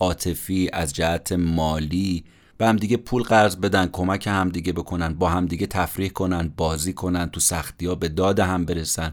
عاطفی 0.00 0.70
از 0.72 0.94
جهت 0.94 1.32
مالی 1.32 2.24
به 2.58 2.66
هم 2.66 2.76
دیگه 2.76 2.96
پول 2.96 3.22
قرض 3.22 3.56
بدن 3.56 3.86
کمک 3.86 4.26
هم 4.26 4.48
دیگه 4.48 4.72
بکنن 4.72 5.14
با 5.14 5.28
هم 5.28 5.46
دیگه 5.46 5.66
تفریح 5.66 6.08
کنن 6.08 6.52
بازی 6.56 6.92
کنن 6.92 7.26
تو 7.30 7.40
سختی 7.40 7.86
ها 7.86 7.94
به 7.94 8.08
داد 8.08 8.40
هم 8.40 8.64
برسن. 8.64 9.12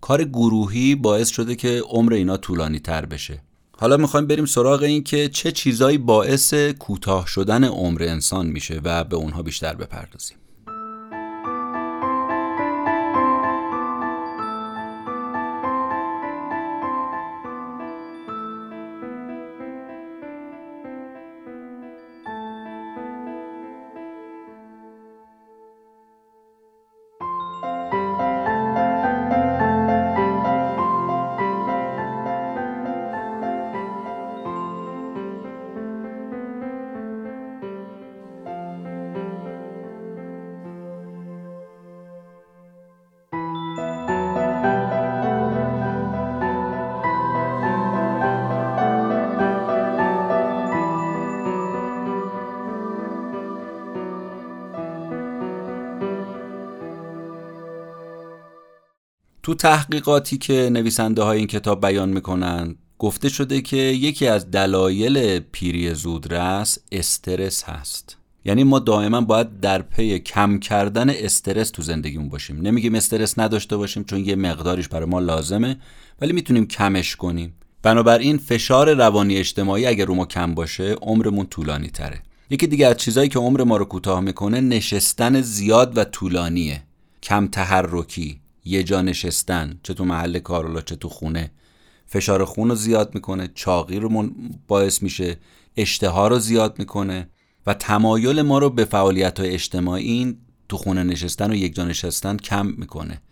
کار 0.00 0.24
گروهی 0.24 0.94
باعث 0.94 1.28
شده 1.28 1.54
که 1.54 1.82
عمر 1.88 2.12
اینا 2.12 2.36
طولانی 2.36 2.78
تر 2.78 3.06
بشه. 3.06 3.42
حالا 3.78 3.96
می‌خوایم 3.96 4.26
بریم 4.26 4.46
سراغ 4.46 4.82
این 4.82 5.04
که 5.04 5.28
چه 5.28 5.52
چیزایی 5.52 5.98
باعث 5.98 6.54
کوتاه 6.54 7.26
شدن 7.26 7.64
عمر 7.64 8.02
انسان 8.02 8.46
میشه 8.46 8.80
و 8.84 9.04
به 9.04 9.16
اونها 9.16 9.42
بیشتر 9.42 9.74
بپردازیم. 9.74 10.36
تو 59.46 59.54
تحقیقاتی 59.54 60.38
که 60.38 60.70
نویسنده 60.72 61.22
های 61.22 61.38
این 61.38 61.46
کتاب 61.46 61.86
بیان 61.86 62.08
می‌کنن 62.08 62.76
گفته 62.98 63.28
شده 63.28 63.60
که 63.60 63.76
یکی 63.76 64.26
از 64.26 64.50
دلایل 64.50 65.38
پیری 65.38 65.94
زودرس 65.94 66.78
استرس 66.92 67.64
هست. 67.64 68.16
یعنی 68.44 68.64
ما 68.64 68.78
دائما 68.78 69.20
باید 69.20 69.60
در 69.60 69.82
پی 69.82 70.18
کم 70.18 70.58
کردن 70.58 71.10
استرس 71.10 71.70
تو 71.70 71.82
زندگیمون 71.82 72.28
باشیم. 72.28 72.60
نمیگیم 72.60 72.94
استرس 72.94 73.38
نداشته 73.38 73.76
باشیم 73.76 74.04
چون 74.04 74.24
یه 74.24 74.36
مقداریش 74.36 74.88
برای 74.88 75.06
ما 75.06 75.20
لازمه 75.20 75.76
ولی 76.20 76.32
می‌تونیم 76.32 76.66
کمش 76.66 77.16
کنیم. 77.16 77.54
بنابراین 77.82 78.38
فشار 78.38 78.94
روانی 78.94 79.36
اجتماعی 79.36 79.86
اگر 79.86 80.04
رو 80.04 80.14
ما 80.14 80.26
کم 80.26 80.54
باشه 80.54 80.92
عمرمون 80.92 81.46
طولانی 81.46 81.88
تره. 81.88 82.22
یکی 82.50 82.66
دیگه 82.66 82.86
از 82.86 82.96
چیزایی 82.96 83.28
که 83.28 83.38
عمر 83.38 83.64
ما 83.64 83.76
رو 83.76 83.84
کوتاه 83.84 84.20
می‌کنه 84.20 84.60
نشستن 84.60 85.40
زیاد 85.40 85.98
و 85.98 86.04
طولانیه. 86.04 86.82
کم 87.22 87.46
تحرکی. 87.46 88.40
یه 88.66 88.82
جا 88.82 89.02
نشستن 89.02 89.80
چه 89.82 89.94
تو 89.94 90.04
محل 90.04 90.38
کار 90.38 90.80
چه 90.80 90.96
تو 90.96 91.08
خونه. 91.08 91.50
فشار 92.06 92.44
خون 92.44 92.68
رو 92.68 92.74
زیاد 92.74 93.14
می‌کنه 93.14 93.50
چاقی 93.54 93.98
رو 93.98 94.30
باعث 94.68 95.02
میشه 95.02 95.38
اشتها 95.76 96.28
رو 96.28 96.38
زیاد 96.38 96.78
می‌کنه 96.78 97.30
و 97.66 97.74
تمایل 97.74 98.42
ما 98.42 98.58
رو 98.58 98.70
به 98.70 98.84
فعالیت 98.84 99.40
های 99.40 99.50
اجتماعی 99.50 100.36
تو 100.68 100.76
خونه 100.76 101.02
نشستن 101.04 101.50
و 101.50 101.54
یک 101.54 101.74
جا 101.74 101.84
نشستن 101.84 102.36
کم 102.36 102.66
می‌کنه. 102.66 103.22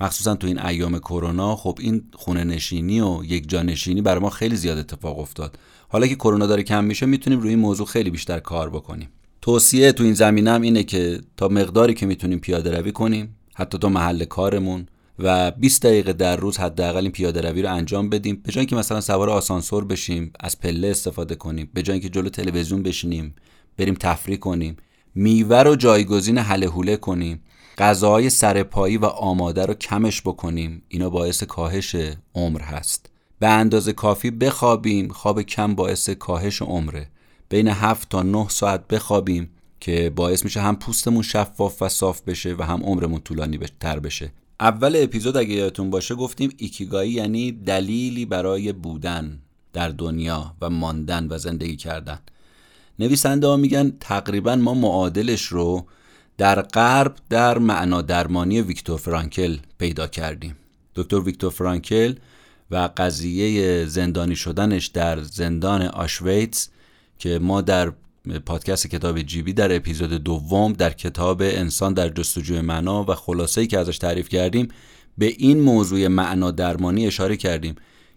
مخصوصا 0.00 0.34
تو 0.34 0.46
این 0.46 0.58
ایام 0.58 0.98
کرونا 0.98 1.56
خب 1.56 1.78
این 1.80 2.04
خونه 2.12 2.44
نشینی 2.44 3.00
و 3.00 3.24
یک 3.24 3.48
جا 3.48 3.62
نشینی 3.62 4.02
برای 4.02 4.20
ما 4.20 4.30
خیلی 4.30 4.56
زیاد 4.56 4.78
اتفاق 4.78 5.18
افتاد. 5.18 5.58
حالا 5.88 6.06
که 6.06 6.14
کرونا 6.14 6.46
داره 6.46 6.62
کم 6.62 6.84
میشه 6.84 7.06
می‌تونیم 7.06 7.40
روی 7.40 7.50
این 7.50 7.58
موضوع 7.58 7.86
خیلی 7.86 8.10
بیشتر 8.10 8.40
کار 8.40 8.70
بکنیم. 8.70 9.08
توصیه 9.42 9.92
تو 9.92 10.04
این 10.04 10.14
زمینه 10.14 10.50
هم 10.50 10.62
اینه 10.62 10.82
که 10.82 11.20
تا 11.36 11.48
مقداری 11.48 11.94
که 11.94 12.06
می‌تونیم 12.06 12.38
پیاده 12.38 12.78
روی 12.78 12.92
کنیم. 12.92 13.36
حتی 13.60 13.78
تو 13.78 13.88
محل 13.88 14.24
کارمون 14.24 14.86
و 15.18 15.50
20 15.50 15.82
دقیقه 15.82 16.12
در 16.12 16.36
روز 16.36 16.58
حداقل 16.58 17.02
این 17.02 17.12
پیاده 17.12 17.40
روی 17.40 17.62
رو 17.62 17.74
انجام 17.74 18.10
بدیم 18.10 18.40
به 18.44 18.52
جای 18.52 18.60
اینکه 18.60 18.76
مثلا 18.76 19.00
سوار 19.00 19.30
آسانسور 19.30 19.84
بشیم 19.84 20.32
از 20.40 20.60
پله 20.60 20.88
استفاده 20.88 21.34
کنیم 21.34 21.70
به 21.74 21.82
جای 21.82 21.94
اینکه 21.94 22.08
جلو 22.08 22.28
تلویزیون 22.28 22.82
بشینیم 22.82 23.34
بریم 23.76 23.94
تفریح 23.94 24.38
کنیم 24.38 24.76
میوه 25.14 25.62
رو 25.62 25.76
جایگزین 25.76 26.38
حله 26.38 26.66
حوله 26.66 26.96
کنیم 26.96 27.42
غذاهای 27.78 28.30
سرپایی 28.30 28.96
و 28.96 29.04
آماده 29.04 29.66
رو 29.66 29.74
کمش 29.74 30.22
بکنیم 30.22 30.82
اینا 30.88 31.10
باعث 31.10 31.42
کاهش 31.42 31.96
عمر 32.34 32.60
هست. 32.60 33.10
به 33.38 33.48
اندازه 33.48 33.92
کافی 33.92 34.30
بخوابیم 34.30 35.08
خواب 35.08 35.42
کم 35.42 35.74
باعث 35.74 36.10
کاهش 36.10 36.62
عمره. 36.62 37.08
بین 37.48 37.68
7 37.68 38.08
تا 38.08 38.22
9 38.22 38.48
ساعت 38.48 38.88
بخوابیم 38.88 39.50
که 39.80 40.12
باعث 40.16 40.44
میشه 40.44 40.60
هم 40.60 40.76
پوستمون 40.76 41.22
شفاف 41.22 41.82
و 41.82 41.88
صاف 41.88 42.22
بشه 42.22 42.54
و 42.58 42.62
هم 42.62 42.82
عمرمون 42.82 43.20
طولانی 43.20 43.58
تر 43.80 43.98
بشه. 43.98 44.32
اول 44.60 44.96
اپیزود 44.96 45.36
اگه 45.36 45.54
یادتون 45.54 45.90
باشه 45.90 46.14
گفتیم 46.14 46.52
ایکیگایی 46.56 47.12
یعنی 47.12 47.52
دلیلی 47.52 48.26
برای 48.26 48.72
بودن 48.72 49.38
در 49.72 49.88
دنیا 49.88 50.54
و 50.60 50.70
ماندن 50.70 51.26
و 51.30 51.38
زندگی 51.38 51.76
کردن. 51.76 52.18
نویسنده 52.98 53.46
ها 53.46 53.56
میگن 53.56 53.92
تقریبا 54.00 54.56
ما 54.56 54.74
معادلش 54.74 55.42
رو 55.42 55.86
در 56.38 56.62
غرب 56.62 57.16
در 57.28 57.58
معنا 57.58 58.02
درمانی 58.02 58.60
ویکتور 58.60 58.98
فرانکل 58.98 59.58
پیدا 59.78 60.06
کردیم. 60.06 60.56
دکتر 60.94 61.20
ویکتور 61.20 61.50
فرانکل 61.50 62.14
و 62.70 62.90
قضیه 62.96 63.86
زندانی 63.86 64.36
شدنش 64.36 64.86
در 64.86 65.22
زندان 65.22 65.82
آشویتس 65.82 66.68
که 67.18 67.38
ما 67.38 67.60
در 67.60 67.92
پادکست 68.38 68.86
کتاب 68.86 69.22
جیبی 69.22 69.52
در 69.52 69.76
اپیزود 69.76 70.10
دوم 70.10 70.72
در 70.72 70.90
کتاب 70.90 71.42
انسان 71.42 71.94
در 71.94 72.08
جستجوی 72.08 72.60
معنا 72.60 73.04
و 73.04 73.14
خلاصه‌ای 73.14 73.66
که 73.66 73.78
ازش 73.78 73.98
تعریف 73.98 74.28
کردیم 74.28 74.68
به 75.18 75.26
این 75.26 75.60
موضوع 75.60 76.08
معنا 76.08 76.50
درمانی 76.50 77.06
اشاره 77.06 77.36
کردیم 77.36 77.74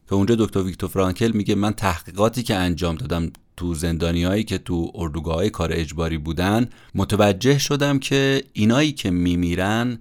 که 0.09 0.13
اونجا 0.13 0.35
دکتر 0.35 0.59
ویکتور 0.59 0.89
فرانکل 0.89 1.31
میگه 1.33 1.55
من 1.55 1.73
تحقیقاتی 1.73 2.43
که 2.43 2.55
انجام 2.55 2.95
دادم 2.95 3.31
تو 3.57 3.73
زندانیایی 3.73 4.43
که 4.43 4.57
تو 4.57 4.91
اردوگاه 4.95 5.35
های 5.35 5.49
کار 5.49 5.69
اجباری 5.73 6.17
بودن 6.17 6.69
متوجه 6.95 7.57
شدم 7.57 7.99
که 7.99 8.43
اینایی 8.53 8.91
که 8.91 9.11
میمیرن 9.11 9.99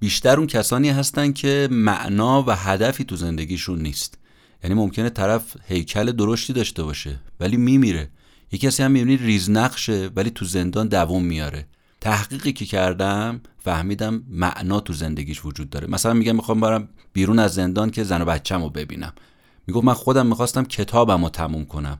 بیشتر 0.00 0.38
اون 0.38 0.46
کسانی 0.46 0.90
هستن 0.90 1.32
که 1.32 1.68
معنا 1.70 2.44
و 2.46 2.50
هدفی 2.50 3.04
تو 3.04 3.16
زندگیشون 3.16 3.82
نیست. 3.82 4.18
یعنی 4.64 4.74
ممکنه 4.74 5.10
طرف 5.10 5.56
هیکل 5.68 6.12
درشتی 6.12 6.52
داشته 6.52 6.82
باشه 6.82 7.20
ولی 7.40 7.56
میمیره. 7.56 8.10
یکی 8.52 8.66
کسی 8.66 8.82
هم 8.82 8.90
می‌بینی 8.90 9.16
ریزنقشه 9.16 10.10
ولی 10.16 10.30
تو 10.30 10.44
زندان 10.44 10.88
دووم 10.88 11.24
میاره. 11.24 11.66
تحقیقی 12.00 12.52
که 12.52 12.64
کردم 12.64 13.40
فهمیدم 13.58 14.22
معنا 14.28 14.80
تو 14.80 14.92
زندگیش 14.92 15.44
وجود 15.44 15.70
داره. 15.70 15.86
مثلا 15.86 16.12
میگم 16.12 16.36
می‌خوام 16.36 16.60
برم 16.60 16.88
بیرون 17.12 17.38
از 17.38 17.54
زندان 17.54 17.90
که 17.90 18.04
زن 18.04 18.22
و 18.22 18.24
بچم 18.24 18.62
رو 18.62 18.70
ببینم. 18.70 19.12
می‌گفت 19.66 19.84
من 19.84 19.92
خودم 19.92 20.26
می‌خواستم 20.26 20.64
کتابم 20.64 21.24
رو 21.24 21.30
تموم 21.30 21.64
کنم. 21.64 21.98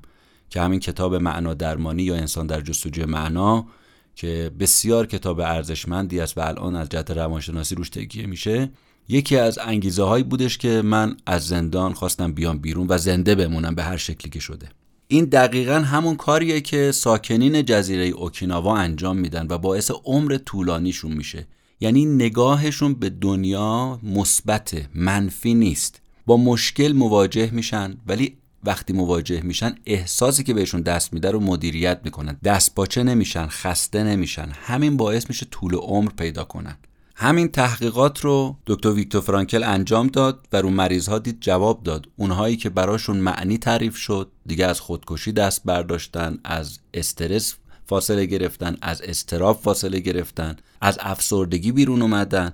که 0.51 0.61
همین 0.61 0.81
کتاب 0.81 1.15
معنا 1.15 1.55
درمانی 1.55 2.03
یا 2.03 2.15
انسان 2.15 2.47
در 2.47 2.61
جستجوی 2.61 3.05
معنا 3.05 3.67
که 4.15 4.51
بسیار 4.61 5.07
کتاب 5.07 5.41
ارزشمندی 5.41 6.21
است 6.21 6.39
و 6.39 6.41
الان 6.41 6.77
از 6.77 6.89
جهت 6.89 7.11
روانشناسی 7.11 7.75
روش 7.75 7.91
تکیه 7.91 8.27
میشه. 8.27 8.71
یکی 9.09 9.37
از 9.37 9.59
انگیزه 9.59 10.03
هایی 10.03 10.25
بودش 10.25 10.59
که 10.59 10.83
من 10.83 11.17
از 11.27 11.47
زندان 11.47 11.93
خواستم 11.93 12.33
بیام 12.33 12.59
بیرون 12.59 12.87
و 12.91 12.99
زنده 12.99 13.35
بمونم 13.35 13.75
به 13.75 13.83
هر 13.83 13.97
شکلی 13.97 14.31
که 14.31 14.41
شده. 14.41 14.69
این 15.11 15.25
دقیقا 15.25 15.75
همون 15.75 16.17
کاریه 16.17 16.61
که 16.61 16.93
ساکنین 16.93 17.65
جزیره 17.65 18.05
اوکیناوا 18.05 18.77
انجام 18.77 19.17
میدن 19.17 19.47
و 19.51 19.59
باعث 19.59 19.91
عمر 20.05 20.39
طولانیشون 20.39 21.13
میشه. 21.13 21.47
یعنی 21.81 22.05
نگاهشون 22.07 22.95
به 22.95 23.11
دنیا 23.11 24.01
مثبت 24.03 24.77
منفی 24.95 25.55
نیست. 25.55 26.01
با 26.27 26.37
مشکل 26.37 26.93
مواجه 26.93 27.51
میشن 27.51 27.97
ولی 28.07 28.37
وقتی 28.65 28.93
مواجه 28.93 29.41
میشن 29.41 29.75
احساسی 29.87 30.45
که 30.45 30.55
بهشون 30.55 30.81
دست 30.81 31.13
میده 31.13 31.31
رو 31.31 31.41
مدیریت 31.41 32.01
می‌کنن. 32.05 32.37
دست 32.45 32.75
باچه 32.75 33.03
نمیشن 33.03 33.47
خسته 33.47 34.05
نمیشن. 34.05 34.49
همین 34.53 34.97
باعث 34.97 35.29
میشه 35.29 35.47
طول 35.51 35.75
عمر 35.75 36.11
پیدا 36.11 36.45
کنن. 36.45 36.77
همین 37.21 37.49
تحقیقات 37.49 38.21
رو 38.21 38.57
دکتر 38.67 38.89
ویکتور 38.89 39.21
فرانکل 39.21 39.63
انجام 39.63 40.07
داد 40.07 40.47
و 40.53 40.57
رو 40.57 40.71
مریض 40.71 41.09
ها 41.09 41.19
دید 41.19 41.41
جواب 41.41 41.83
داد. 41.83 42.09
اونهایی 42.17 42.57
که 42.57 42.71
براشون 42.71 43.17
معنی 43.17 43.59
تعریف 43.59 43.97
شد 43.97 44.31
دیگه 44.47 44.67
از 44.67 44.81
خودکشی 44.81 45.33
دست 45.33 45.63
برداشتن 45.65 46.39
از 46.45 46.79
استرس 46.95 47.55
فاصله 47.87 48.27
گرفتن 48.27 48.77
از 48.83 49.03
استراب 49.03 49.61
فاصله 49.63 50.01
گرفتن 50.01 50.57
از 50.81 50.99
افسردگی 51.01 51.73
بیرون 51.73 52.03
اومدن. 52.03 52.53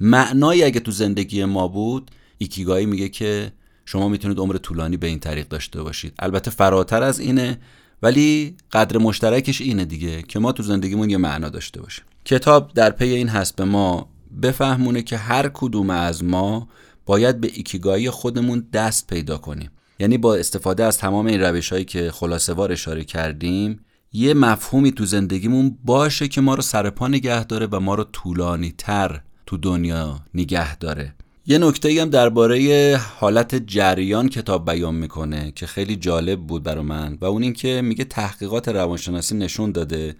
معنایی 0.00 0.64
اگه 0.64 0.80
تو 0.80 0.90
زندگی 0.90 1.44
ما 1.44 1.68
بود 1.68 2.10
ایکیگایی 2.38 2.86
میگه 2.86 3.08
که 3.08 3.52
شما 3.86 4.08
می‌تونید 4.08 4.38
عمر 4.38 4.56
طولانی 4.56 4.96
به 4.96 5.06
این 5.06 5.18
طریق 5.18 5.48
داشته 5.48 5.82
باشید. 5.82 6.14
البته 6.18 6.50
فراتر 6.50 7.02
از 7.02 7.20
اینه 7.20 7.58
ولی 8.02 8.56
قدر 8.72 8.98
مشترکش 8.98 9.60
اینه 9.60 9.84
دیگه 9.84 10.22
که 10.22 10.38
ما 10.38 10.52
تو 10.52 10.62
زندگیمون 10.62 11.10
یه 11.10 11.16
معنا 11.16 11.48
داشته 11.48 11.82
باشیم. 11.82 12.04
کتاب 12.24 12.72
در 12.74 12.90
پی 12.90 13.04
این 13.04 13.28
هست 13.28 13.56
به 13.56 13.64
ما 13.64 14.08
بفهمونه 14.42 15.02
که 15.02 15.16
هر 15.16 15.50
کدوم 15.54 15.90
از 15.90 16.24
ما 16.24 16.68
باید 17.06 17.40
به 17.40 17.50
ایکیگایی 17.54 18.10
خودمون 18.10 18.66
دست 18.72 19.06
پیدا 19.06 19.38
کنیم. 19.38 19.70
یعنی 19.98 20.18
با 20.18 20.34
استفاده 20.34 20.84
از 20.84 20.98
تمام 20.98 21.26
این 21.26 21.40
روش 21.40 21.72
هایی 21.72 21.84
که 21.84 22.10
خلاصه 22.10 22.52
وار 22.52 22.72
اشاره 22.72 23.04
کردیم 23.04 23.80
یه 24.12 24.34
مفهومی 24.34 24.92
تو 24.92 25.04
زندگیمون 25.04 25.78
باشه 25.84 26.28
که 26.28 26.40
ما 26.40 26.54
رو 26.54 26.62
سرپا 26.62 27.08
نگه 27.08 27.44
داره 27.44 27.66
و 27.66 27.80
ما 27.80 27.94
رو 27.94 28.04
طولانی 28.04 28.74
تر 28.78 29.20
تو 29.46 29.56
دنیا 29.56 30.20
نگه 30.34 30.76
داره. 30.76 31.14
یه 31.46 31.58
نکته 31.58 32.02
هم 32.02 32.10
درباره 32.10 33.00
حالت 33.18 33.66
جریان 33.66 34.28
کتاب 34.28 34.70
بیان 34.70 34.94
می‌کنه 34.94 35.52
که 35.52 35.66
خیلی 35.66 35.96
جالب 35.96 36.40
بود 36.40 36.62
برای 36.62 36.84
من 36.84 37.18
و 37.20 37.24
اون 37.24 37.42
اینکه 37.42 37.82
میگه 37.82 38.04
تحقیقات 38.04 38.68
روانشناسی 38.68 39.36
نشون 39.36 39.72
داده 39.72 40.14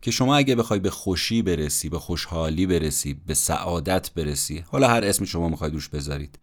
که 0.00 0.10
شما 0.10 0.36
اگه 0.36 0.54
بخوای 0.54 0.80
به 0.80 0.90
خوشی 0.90 1.42
برسی 1.42 1.88
به 1.88 1.98
خوشحالی 1.98 2.66
برسی 2.66 3.16
به 3.26 3.34
سعادت 3.34 4.10
برسی 4.14 4.64
حالا 4.66 4.88
هر 4.88 5.04
اسمی 5.04 5.26
شما 5.26 5.48
می‌خواید 5.48 5.74
روش 5.74 5.88
بذارید 5.88 6.38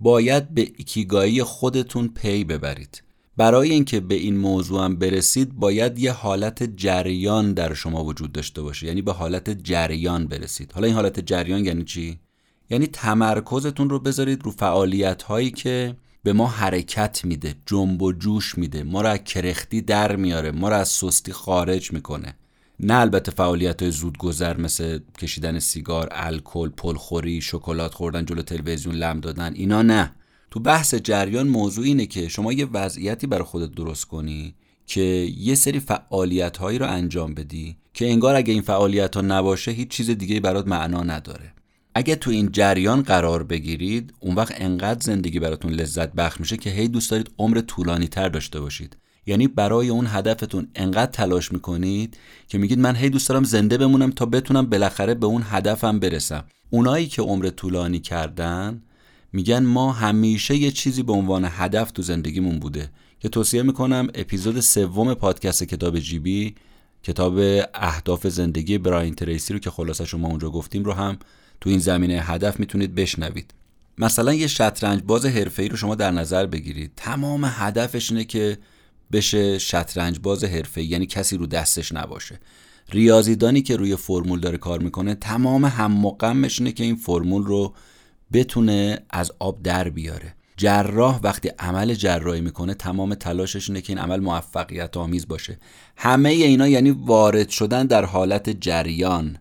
باید 0.00 0.54
به 0.54 0.60
ایکیگایی 0.60 1.42
خودتون 1.42 2.08
پی 2.08 2.44
ببرید. 2.44 3.02
برای 3.36 3.70
اینکه 3.70 4.00
به 4.00 4.14
این 4.14 4.36
موضوع 4.36 4.84
هم 4.84 4.96
برسید 4.96 5.54
باید 5.54 5.98
یه 5.98 6.12
حالت 6.12 6.76
جریان 6.76 7.52
در 7.52 7.74
شما 7.74 8.04
وجود 8.04 8.32
داشته 8.32 8.62
باشه. 8.62 8.86
یعنی 8.86 9.02
به 9.02 9.12
حالت 9.12 9.50
جریان 9.50 10.26
برسید. 10.26 10.72
حالا 10.72 10.86
این 10.86 10.96
حالت 10.96 11.20
جریان 11.20 11.64
یعنی 11.64 11.84
چی؟ 11.84 12.18
یعنی 12.70 12.86
تمرکزتون 12.86 13.90
رو 13.90 13.98
بذارید 13.98 14.42
رو 14.44 14.50
فعالیت 14.50 15.22
هایی 15.22 15.50
که 15.50 15.96
به 16.22 16.32
ما 16.32 16.46
حرکت 16.46 17.24
میده 17.24 17.54
جنب 17.66 18.02
و 18.02 18.12
جوش 18.12 18.58
میده. 18.58 18.82
ما 18.82 19.00
رو 19.02 19.08
از 19.08 19.18
کرختی 19.18 19.80
در 19.80 20.16
میاره 20.16 20.50
ما 20.50 20.68
رو 20.68 20.74
از 20.74 20.88
سستی 20.88 21.32
خارج 21.32 21.92
می‌کنه. 21.92 22.36
نه 22.80 22.94
البته 22.94 23.30
فعالیت 23.30 23.82
های 23.82 23.90
زودگذر 23.90 24.56
مثل 24.56 24.98
کشیدن 25.18 25.58
سیگار 25.58 26.08
الکل 26.10 26.68
پلخوری 26.68 27.40
شکلات 27.40 27.94
خوردن 27.94 28.24
جلو 28.24 28.42
تلویزیون 28.42 28.94
لم 28.94 29.20
دادن 29.20 29.54
اینا 29.54 29.82
نه. 29.82 30.14
تو 30.50 30.60
بحث 30.60 30.94
جریان 30.94 31.48
موضوع 31.48 31.84
اینه 31.84 32.06
که 32.06 32.28
شما 32.28 32.52
یه 32.52 32.66
وضعیتی 32.66 33.26
برای 33.26 33.44
خودت 33.44 33.74
درست 33.74 34.04
کنی 34.04 34.54
که 34.86 35.00
یه 35.38 35.54
سری 35.54 35.80
فعالیت 35.80 36.56
هایی 36.56 36.78
رو 36.78 36.86
انجام 36.86 37.34
بدی 37.34 37.76
که 37.94 38.10
انگار 38.10 38.34
اگه 38.34 38.52
این 38.52 38.62
فعالیت 38.62 39.16
ها 39.16 39.22
نباشه 39.22 39.70
هیچ 39.70 39.88
چیز 39.88 40.10
دیگه 40.10 40.40
برات 40.40 40.68
معنا 40.68 41.02
نداره. 41.02 41.52
اگه 41.94 42.16
تو 42.16 42.30
این 42.30 42.52
جریان 42.52 43.02
قرار 43.02 43.42
بگیرید 43.42 44.14
اون 44.20 44.34
وقت 44.34 44.54
انقدر 44.56 45.00
زندگی 45.00 45.38
براتون 45.38 45.72
لذت 45.72 46.12
بخش 46.12 46.40
میشه 46.40 46.56
که 46.56 46.70
هی 46.70 46.88
دوست 46.88 47.10
دارید 47.10 47.30
عمر 47.38 47.60
طولانی 47.60 48.08
تر 48.08 48.28
داشته 48.28 48.60
باشید. 48.60 48.96
یعنی 49.28 49.48
برای 49.48 49.88
اون 49.88 50.06
هدفتون 50.08 50.68
انقدر 50.74 51.10
تلاش 51.10 51.52
می‌کنید 51.52 52.16
که 52.48 52.58
میگید 52.58 52.78
من 52.78 52.96
هی 52.96 53.10
دوست 53.10 53.28
دارم 53.28 53.44
زنده 53.44 53.78
بمونم 53.78 54.10
تا 54.10 54.26
بتونم 54.26 54.66
بالاخره 54.66 55.14
به 55.14 55.26
اون 55.26 55.44
هدفم 55.46 55.98
برسم. 55.98 56.44
اونایی 56.70 57.06
که 57.06 57.22
عمر 57.22 57.50
طولانی 57.50 57.98
کردن 58.00 58.82
میگن 59.32 59.58
ما 59.58 59.92
همیشه 59.92 60.56
یه 60.56 60.70
چیزی 60.70 61.02
به 61.02 61.12
عنوان 61.12 61.48
هدف 61.50 61.90
تو 61.90 62.02
زندگیمون 62.02 62.58
بوده 62.58 62.90
که 63.20 63.28
توصیه 63.28 63.62
می‌کنم 63.62 64.08
اپیزود 64.14 64.60
سوم 64.60 65.14
پادکست 65.14 65.64
کتاب 65.64 65.98
جیبی 65.98 66.54
کتاب 67.02 67.38
اهداف 67.74 68.26
زندگی 68.26 68.78
براین 68.78 69.14
تریسی 69.14 69.52
رو 69.52 69.58
که 69.58 69.70
خلاصه 69.70 70.04
شما 70.04 70.28
اونجا 70.28 70.50
گفتیم 70.50 70.84
رو 70.84 70.92
هم 70.92 71.18
تو 71.60 71.70
این 71.70 71.78
زمینه 71.78 72.20
هدف 72.20 72.60
می‌تونید 72.60 72.94
بشنوید. 72.94 73.54
مثلا 73.98 74.34
یه 74.34 74.46
شطرنج 74.46 75.02
باز 75.02 75.26
حرفه‌ای 75.26 75.68
رو 75.68 75.76
شما 75.76 75.94
در 75.94 76.10
نظر 76.10 76.46
بگیرید. 76.46 76.92
تمام 76.96 77.44
هدفش 77.44 78.10
اینه 78.10 78.24
که 78.24 78.58
بشه 79.12 79.58
شطرنج 79.58 80.18
باز 80.18 80.44
حرفه‌ای 80.44 80.86
یعنی 80.86 81.06
کسی 81.06 81.36
رو 81.36 81.46
دستش 81.46 81.92
نباشه. 81.92 82.40
ریاضیدانی 82.92 83.62
که 83.62 83.76
روی 83.76 83.96
فرمول 83.96 84.40
داره 84.40 84.58
کار 84.58 84.78
می‌کنه 84.78 85.14
تمام 85.14 85.64
هم 85.64 86.06
و 86.06 86.16
اینه 86.22 86.72
که 86.72 86.84
این 86.84 86.96
فرمول 86.96 87.44
رو 87.44 87.74
بتونه 88.32 88.98
از 89.10 89.32
آب 89.38 89.62
در 89.62 89.88
بیاره. 89.88 90.34
جراح 90.56 91.20
وقتی 91.22 91.48
عمل 91.48 91.94
جراحی 91.94 92.40
می‌کنه 92.40 92.74
تمام 92.74 93.14
تلاشش 93.14 93.70
اینه 93.70 93.80
که 93.80 93.92
این 93.92 93.98
عمل 93.98 94.20
موفقیت 94.20 94.96
آمیز 94.96 95.28
باشه. 95.28 95.58
همه 95.96 96.28
اینا 96.28 96.68
یعنی 96.68 96.90
وارد 96.90 97.48
شدن 97.48 97.86
در 97.86 98.04
حالت 98.04 98.60
جریان. 98.60 99.38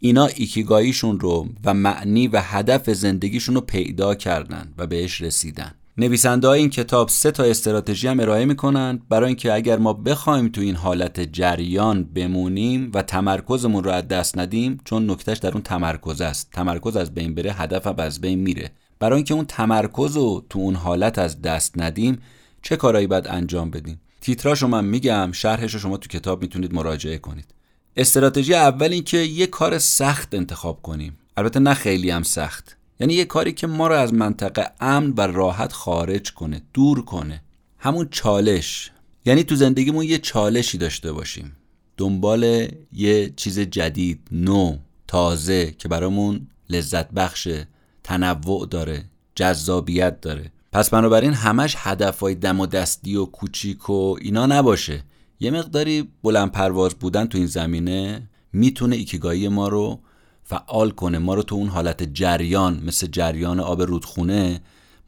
اینا 0.00 0.26
ایکیگاییشون 0.26 1.20
رو 1.20 1.48
و 1.64 1.74
معنی 1.74 2.28
و 2.28 2.40
هدف 2.40 2.90
زندگیشون 2.90 3.54
رو 3.54 3.60
پیدا 3.60 4.14
کردن 4.14 4.72
و 4.78 4.86
بهش 4.86 5.20
رسیدن. 5.20 5.74
نویسنده 5.98 6.48
های 6.48 6.60
این 6.60 6.70
کتاب 6.70 7.08
سه 7.08 7.30
تا 7.30 7.44
استراتژی 7.44 8.08
هم 8.08 8.20
ارائه 8.20 8.44
می‌کنن 8.44 9.02
برای 9.08 9.26
اینکه 9.26 9.52
اگر 9.52 9.78
ما 9.78 9.92
بخوایم 9.92 10.48
تو 10.48 10.60
این 10.60 10.76
حالت 10.76 11.20
جریان 11.20 12.04
بمونیم 12.04 12.90
و 12.94 13.02
تمرکزمون 13.02 13.84
رو 13.84 13.90
از 13.90 14.08
دست 14.08 14.38
ندیم 14.38 14.80
چون 14.84 15.10
نکتهش 15.10 15.38
در 15.38 15.52
اون 15.52 15.62
تمرکز 15.62 16.20
است. 16.20 16.50
تمرکز 16.52 16.96
از 16.96 17.14
بین 17.14 17.34
بره 17.34 17.52
هدف 17.52 17.98
از 17.98 18.20
بین 18.20 18.38
میره. 18.38 18.70
برای 18.98 19.16
اینکه 19.16 19.34
اون 19.34 19.44
تمرکز 19.44 20.16
رو 20.16 20.46
تو 20.50 20.58
اون 20.58 20.74
حالت 20.74 21.18
از 21.18 21.42
دست 21.42 21.78
ندیم 21.78 22.18
چه 22.62 22.76
کارایی 22.76 23.06
باید 23.06 23.28
انجام 23.28 23.70
بدیم؟ 23.70 24.00
تیتراشو 24.20 24.66
من 24.68 24.84
میگم 24.84 25.32
شرحش 25.32 25.74
رو 25.74 25.80
شما 25.80 25.96
تو 25.96 26.08
کتاب 26.08 26.42
می‌تونید 26.42 26.74
مراجعه 26.74 27.18
کنید. 27.18 27.54
استراتژی 27.96 28.54
اول 28.54 28.92
این 28.92 29.04
که 29.04 29.18
یه 29.18 29.46
کار 29.46 29.78
سخت 29.78 30.34
انتخاب 30.34 30.82
کنیم. 30.82 31.18
البته 31.36 31.60
نه 31.60 31.74
خیلی 31.74 32.10
هم 32.10 32.22
سخت. 32.22 32.76
یعنی 33.00 33.14
یه 33.14 33.24
کاری 33.24 33.52
که 33.52 33.66
ما 33.66 33.88
رو 33.88 33.94
از 33.94 34.14
منطقه 34.14 34.70
امن 34.80 35.12
و 35.16 35.20
راحت 35.20 35.72
خارج 35.72 36.32
کنه 36.32 36.62
دور 36.74 37.04
کنه. 37.04 37.42
همون 37.78 38.08
چالش. 38.10 38.90
یعنی 39.24 39.44
تو 39.44 39.54
زندگیمون 39.54 40.04
یه 40.04 40.18
چالشی 40.18 40.78
داشته 40.78 41.12
باشیم. 41.12 41.56
دنبال 41.96 42.68
یه 42.92 43.32
چیز 43.36 43.60
جدید 43.60 44.20
نو 44.32 44.76
تازه 45.08 45.70
که 45.78 45.88
برامون 45.88 46.46
لذت 46.70 47.10
بخشه 47.10 47.68
تنوع 48.04 48.66
داره 48.66 49.04
جذابیت 49.34 50.20
داره. 50.20 50.52
پس 50.72 50.90
بنابراین 50.90 51.32
همش 51.32 51.74
هدفهای 51.78 52.34
دم 52.34 52.60
و 52.60 52.66
دستی 52.66 53.16
و 53.16 53.24
کوچیک 53.24 53.90
و 53.90 54.16
اینا 54.20 54.46
نباشه. 54.46 55.02
یه 55.40 55.50
مقداری 55.50 56.08
بلند 56.22 56.52
پرواز 56.52 56.94
بودن 56.94 57.26
تو 57.26 57.38
این 57.38 57.46
زمینه 57.46 58.28
می‌تونه 58.52 58.96
ایکیگایی 58.96 59.48
ما 59.48 59.68
رو 59.68 60.00
فعال 60.44 60.90
کنه 60.90 61.18
ما 61.18 61.34
رو 61.34 61.42
تو 61.42 61.54
اون 61.54 61.68
حالت 61.68 62.14
جریان 62.14 62.82
مثل 62.86 63.06
جریان 63.06 63.60
آب 63.60 63.82
رودخونه 63.82 64.60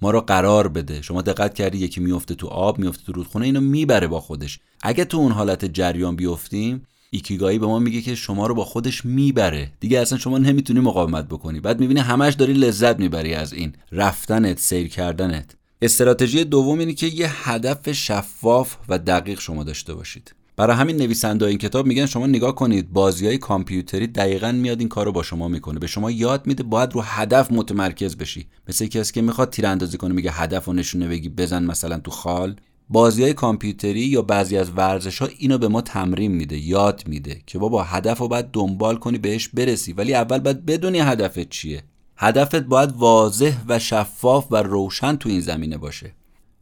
ما 0.02 0.10
رو 0.10 0.20
قرار 0.20 0.68
بده. 0.68 1.02
شما 1.02 1.22
دقت 1.22 1.54
کردی 1.54 1.78
یکی 1.78 2.00
میفته 2.00 2.34
تو 2.34 2.46
آب 2.46 2.78
میفته 2.78 3.04
تو 3.04 3.12
رودخونه 3.12 3.44
اینو 3.46 3.60
می‌بره 3.60 4.06
با 4.06 4.20
خودش. 4.20 4.60
اگه 4.82 5.04
تو 5.04 5.16
اون 5.16 5.32
حالت 5.32 5.64
جریان 5.64 6.16
بیفتیم 6.16 6.86
ایکیگایی 7.10 7.58
به 7.58 7.66
ما 7.66 7.78
میگه 7.78 8.00
که 8.00 8.14
شما 8.14 8.46
رو 8.46 8.54
با 8.54 8.64
خودش 8.64 9.04
می‌بره. 9.04 9.72
دیگه 9.80 10.00
اصلا 10.00 10.18
شما 10.18 10.38
نمی‌تونی 10.38 10.80
مقاومت 10.80 11.28
بکنی. 11.28 11.60
بعد 11.60 11.80
می‌بینی 11.80 12.00
همش 12.00 12.34
داری 12.34 12.52
لذت 12.52 12.98
می‌بری 12.98 13.34
از 13.34 13.52
این 13.52 13.72
رفتنت 13.92 14.58
سیر 14.58 14.88
کردنت. 14.88 15.56
استراتژی 15.82 16.44
دوم 16.44 16.78
اینه 16.78 16.92
که 16.92 17.06
یه 17.06 17.48
هدف 17.48 17.92
شفاف 17.92 18.76
و 18.88 18.98
دقیق 18.98 19.40
شما 19.40 19.64
داشته 19.64 19.94
باشید. 19.94 20.34
برای 20.56 20.76
همین 20.76 20.96
نویسنده 20.96 21.46
این 21.46 21.58
کتاب 21.58 21.86
میگن 21.86 22.06
شما 22.06 22.26
نگاه 22.26 22.54
کنید 22.54 22.92
بازی 22.92 23.26
های 23.26 23.38
کامپیوتری 23.38 24.06
دقیقا 24.06 24.52
میاد 24.52 24.80
این 24.80 24.88
کار 24.88 25.06
رو 25.06 25.12
با 25.12 25.22
شما 25.22 25.48
می‌کنه. 25.48 25.78
به 25.78 25.86
شما 25.86 26.10
یاد 26.10 26.46
میده 26.46 26.62
باید 26.62 26.92
رو 26.92 27.00
هدف 27.00 27.52
متمرکز 27.52 28.16
بشی. 28.16 28.46
مثل 28.68 28.86
کسی 28.86 29.12
که 29.12 29.22
می‌خواد 29.22 29.50
تیراندازی 29.50 29.98
کنه 29.98 30.14
میگه 30.14 30.30
هدف 30.30 30.64
رو 30.64 30.72
نشونه 30.72 31.08
بگی 31.08 31.28
بزن 31.28 31.64
مثلا 31.64 31.98
تو 31.98 32.10
خال. 32.10 32.56
بازی 32.88 33.22
های 33.22 33.32
کامپیوتری 33.32 34.00
یا 34.00 34.22
بعضی 34.22 34.56
از 34.56 34.70
ورزش 34.70 35.18
ها 35.18 35.28
اینو 35.38 35.58
به 35.58 35.68
ما 35.68 35.80
تمرین 35.80 36.32
میده 36.32 36.58
یاد 36.58 37.02
میده 37.06 37.40
که 37.46 37.58
بابا 37.58 37.82
هدف 37.82 38.18
رو 38.18 38.28
باید 38.28 38.46
دنبال 38.52 38.96
کنی 38.96 39.18
بهش 39.18 39.48
برسی. 39.48 39.92
ولی 39.92 40.14
اول 40.14 40.38
باید 40.38 40.66
بدونی 40.66 40.98
هدفت 40.98 41.48
چیه. 41.48 41.82
هدفت 42.16 42.56
باید 42.56 42.92
واضح 42.92 43.56
و 43.68 43.78
شفاف 43.78 44.46
و 44.50 44.56
روشن 44.56 45.16
تو 45.16 45.28
این 45.28 45.40
زمینه 45.40 45.78
باشه. 45.78 46.14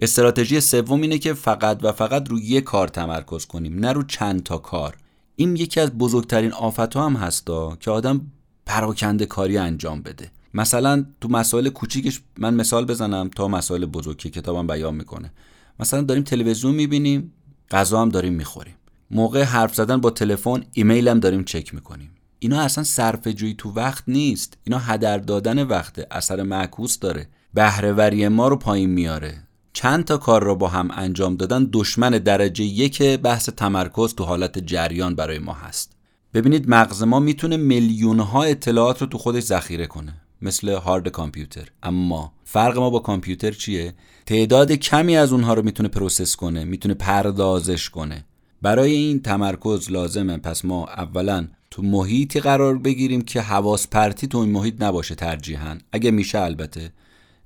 استراتژی 0.03 0.61
سوم 0.61 1.03
اینه 1.03 1.19
که 1.19 1.35
فقط 1.35 1.85
و 1.85 1.93
فقط 1.93 2.29
روی 2.29 2.43
یک 2.43 2.65
کار 2.65 2.89
تمرکز 2.89 3.47
کنیم 3.47 3.79
نه 3.79 3.93
رو 3.93 4.03
چند 4.03 4.43
تا 4.43 4.59
کار. 4.59 4.97
این 5.37 5.57
یکی 5.57 5.81
از 5.81 5.91
بزرگترین 5.91 6.53
آفت 6.53 6.97
هم 6.97 7.17
هستا 7.17 7.77
که 7.77 7.91
آدم 7.91 8.21
پراکنده 8.67 9.27
کاری 9.27 9.59
انجام 9.59 10.03
بده. 10.03 10.31
مثلا 10.55 11.07
تو 11.21 11.29
مسائل 11.29 11.69
کوچیکش 11.69 12.21
من 12.39 12.55
مثال 12.55 12.85
بزنم 12.85 13.31
تا 13.37 13.49
مسائل 13.49 13.87
بزرگ 13.87 14.17
که 14.17 14.31
کتابم 14.31 14.67
بیان 14.67 14.95
می‌کنه. 14.95 15.33
مثلا 15.81 16.03
داریم 16.03 16.23
تلویزیون 16.23 16.75
می‌بینیم 16.75 17.33
غذا 17.71 18.03
هم 18.03 18.09
داریم 18.09 18.33
می‌خوریم. 18.33 18.75
موقع 19.11 19.43
حرف 19.43 19.75
زدن 19.75 19.97
با 19.97 20.11
تلفن 20.11 20.65
ایمیل 20.73 21.09
هم 21.09 21.21
داریم 21.21 21.45
چک 21.45 21.75
می‌کنیم. 21.75 22.11
اینا 22.39 22.61
اصلا 22.61 22.85
صرف 22.85 23.29
جویی 23.29 23.55
تو 23.59 23.73
وقت 23.73 24.05
نیست. 24.09 24.59
اینا 24.65 24.79
هدر 24.79 25.19
دادن 25.19 25.63
وقته 25.63 26.07
اثر 26.11 26.43
معکوس 26.43 26.99
داره. 26.99 27.29
بهرهوری 27.55 28.29
ما 28.29 28.49
رو 28.49 28.57
پایین 28.57 28.91
میاره. 28.91 29.43
چند 29.73 30.05
تا 30.05 30.17
کار 30.17 30.45
رو 30.45 30.57
با 30.57 30.69
هم 30.69 30.91
انجام 30.95 31.37
دادن 31.37 31.69
دشمن 31.73 32.11
درجه 32.11 32.65
یک 32.65 33.03
بحث 33.03 33.49
تمرکز 33.49 34.15
تو 34.15 34.25
حالت 34.25 34.59
جریان 34.59 35.15
برای 35.15 35.39
ما 35.39 35.53
هست. 35.53 35.93
ببینید 36.35 36.69
مغز 36.69 37.03
ما 37.03 37.21
می‌تونه 37.21 37.57
میلیون 37.57 38.21
ها 38.21 38.43
اطلاعات 38.43 39.01
رو 39.01 39.07
تو 39.07 39.19
خودش 39.19 39.43
ذخیره 39.43 39.87
کنه 39.87 40.15
مثل 40.43 40.69
هارد 40.69 41.09
کامپیوتر. 41.09 41.69
اما 41.83 42.33
فرق 42.45 42.79
ما 42.79 42.91
با 42.91 42.99
کامپیوتر 42.99 43.53
چیه؟ 43.53 43.95
تعداد 44.27 44.73
کمی 44.73 45.17
از 45.17 45.33
اونها 45.33 45.55
رو 45.55 45.63
می‌تونه 45.63 45.89
process 45.89 46.37
کنه 46.37 46.65
می‌تونه 46.65 46.95
پردازش 46.95 47.91
کنه. 47.91 48.25
برای 48.63 48.93
این 48.93 49.23
تمرکز 49.23 49.91
لازمه. 49.91 50.37
پس 50.37 50.65
ما 50.65 50.87
اولا 50.87 51.47
تو 51.71 51.83
محیطی 51.83 52.41
قرار 52.41 52.79
بگیریم 52.79 53.23
که 53.23 53.41
حواس 53.41 53.89
پرتی 53.89 54.27
تو 54.27 54.39
این 54.39 54.51
محیط 54.53 54.83
نباشه 54.83 55.15
ترجیحاً. 55.15 55.79
اگه 55.93 56.11
میشه 56.11 56.39
البته. 56.39 56.93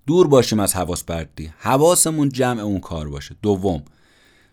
دور 0.06 0.28
باشیم 0.28 0.60
از 0.60 0.74
حواس 0.74 1.04
پرتی 1.04 1.52
حواسمون 1.58 2.28
جمع 2.28 2.60
اون 2.60 2.80
کار 2.80 3.08
باشه. 3.08 3.36
دوم 3.42 3.82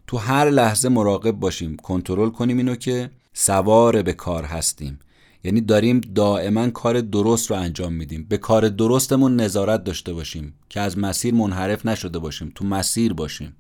تو 0.07 0.17
هر 0.17 0.49
لحظه 0.49 0.89
مراقب 0.89 1.31
باشیم. 1.31 1.75
کنترل 1.75 2.29
کنیم 2.29 2.57
اینو 2.57 2.75
که 2.75 3.11
سوار 3.33 4.01
به 4.01 4.13
کار 4.13 4.43
هستیم. 4.43 4.99
یعنی 5.43 5.61
داریم 5.61 5.99
دائما 5.99 6.69
کار 6.69 7.01
درست 7.01 7.51
رو 7.51 7.57
انجام 7.57 7.93
میدیم. 7.93 8.25
به 8.29 8.37
کار 8.37 8.69
درستمون 8.69 9.35
نظارت 9.35 9.83
داشته 9.83 10.13
باشیم 10.13 10.53
که 10.69 10.79
از 10.79 10.97
مسیر 10.97 11.33
منحرف 11.33 11.85
نشده 11.85 12.19
باشیم. 12.19 12.51
تو 12.55 12.65
مسیر 12.65 13.13
باشیم. 13.13 13.55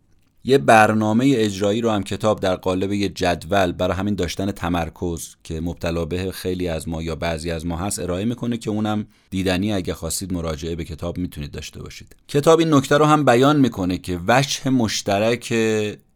یه 0.45 0.57
برنامه 0.57 1.33
اجرایی 1.37 1.81
رو 1.81 1.89
هم 1.89 2.03
کتاب 2.03 2.39
در 2.39 2.55
قالب 2.55 2.91
یه 2.93 3.09
جدول 3.09 3.71
برای 3.71 3.97
همین 3.97 4.15
داشتن 4.15 4.51
تمرکز 4.51 5.35
که 5.43 5.61
مبتلا 5.61 6.05
به 6.05 6.31
خیلی 6.31 6.67
از 6.67 6.89
ما 6.89 7.01
یا 7.01 7.15
بعضی 7.15 7.51
از 7.51 7.65
ما 7.65 7.77
هست 7.77 7.99
ارائه 7.99 8.25
می‌کنه 8.25 8.57
که 8.57 8.69
اونم 8.69 9.05
دیدنی 9.29 9.73
اگه 9.73 9.93
خواستید 9.93 10.33
مراجعه 10.33 10.75
به 10.75 10.83
کتاب 10.83 11.17
می‌تونید 11.17 11.51
داشته 11.51 11.83
باشید. 11.83 12.15
کتاب 12.27 12.59
این 12.59 12.73
نکته 12.73 12.97
رو 12.97 13.05
هم 13.05 13.25
بیان 13.25 13.59
می‌کنه 13.59 13.97
که 13.97 14.19
وجه 14.27 14.69
مشترک 14.69 15.53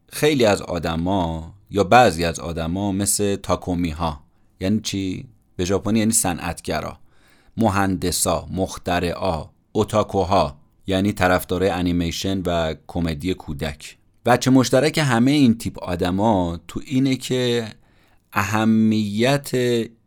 خیلی 0.09 0.45
از 0.45 0.61
آدما 0.61 1.53
یا 1.71 1.83
بعضی 1.83 2.25
از 2.25 2.39
آدما 2.39 2.91
مثل 2.91 3.35
تاکومی 3.35 3.89
ها 3.89 4.19
یعنی 4.59 4.79
چی؟ 4.79 5.25
به 5.55 5.65
ژاپنی 5.65 5.99
یعنی 5.99 6.11
صنعتگرا. 6.11 6.97
مهندسا 7.57 8.47
مخترعا 8.51 9.45
اوتاکوها 9.71 10.57
یعنی 10.87 11.13
طرفدارای 11.13 11.69
انیمیشن 11.69 12.41
و 12.45 12.75
کمدی 12.87 13.33
کودک. 13.33 13.97
بچه 14.27 14.51
مشترک 14.51 14.97
همه 14.97 15.31
این 15.31 15.57
تیپ 15.57 15.79
آدما 15.83 16.59
تو 16.67 16.81
اینه 16.85 17.15
که 17.15 17.67
اهمیت 18.33 19.51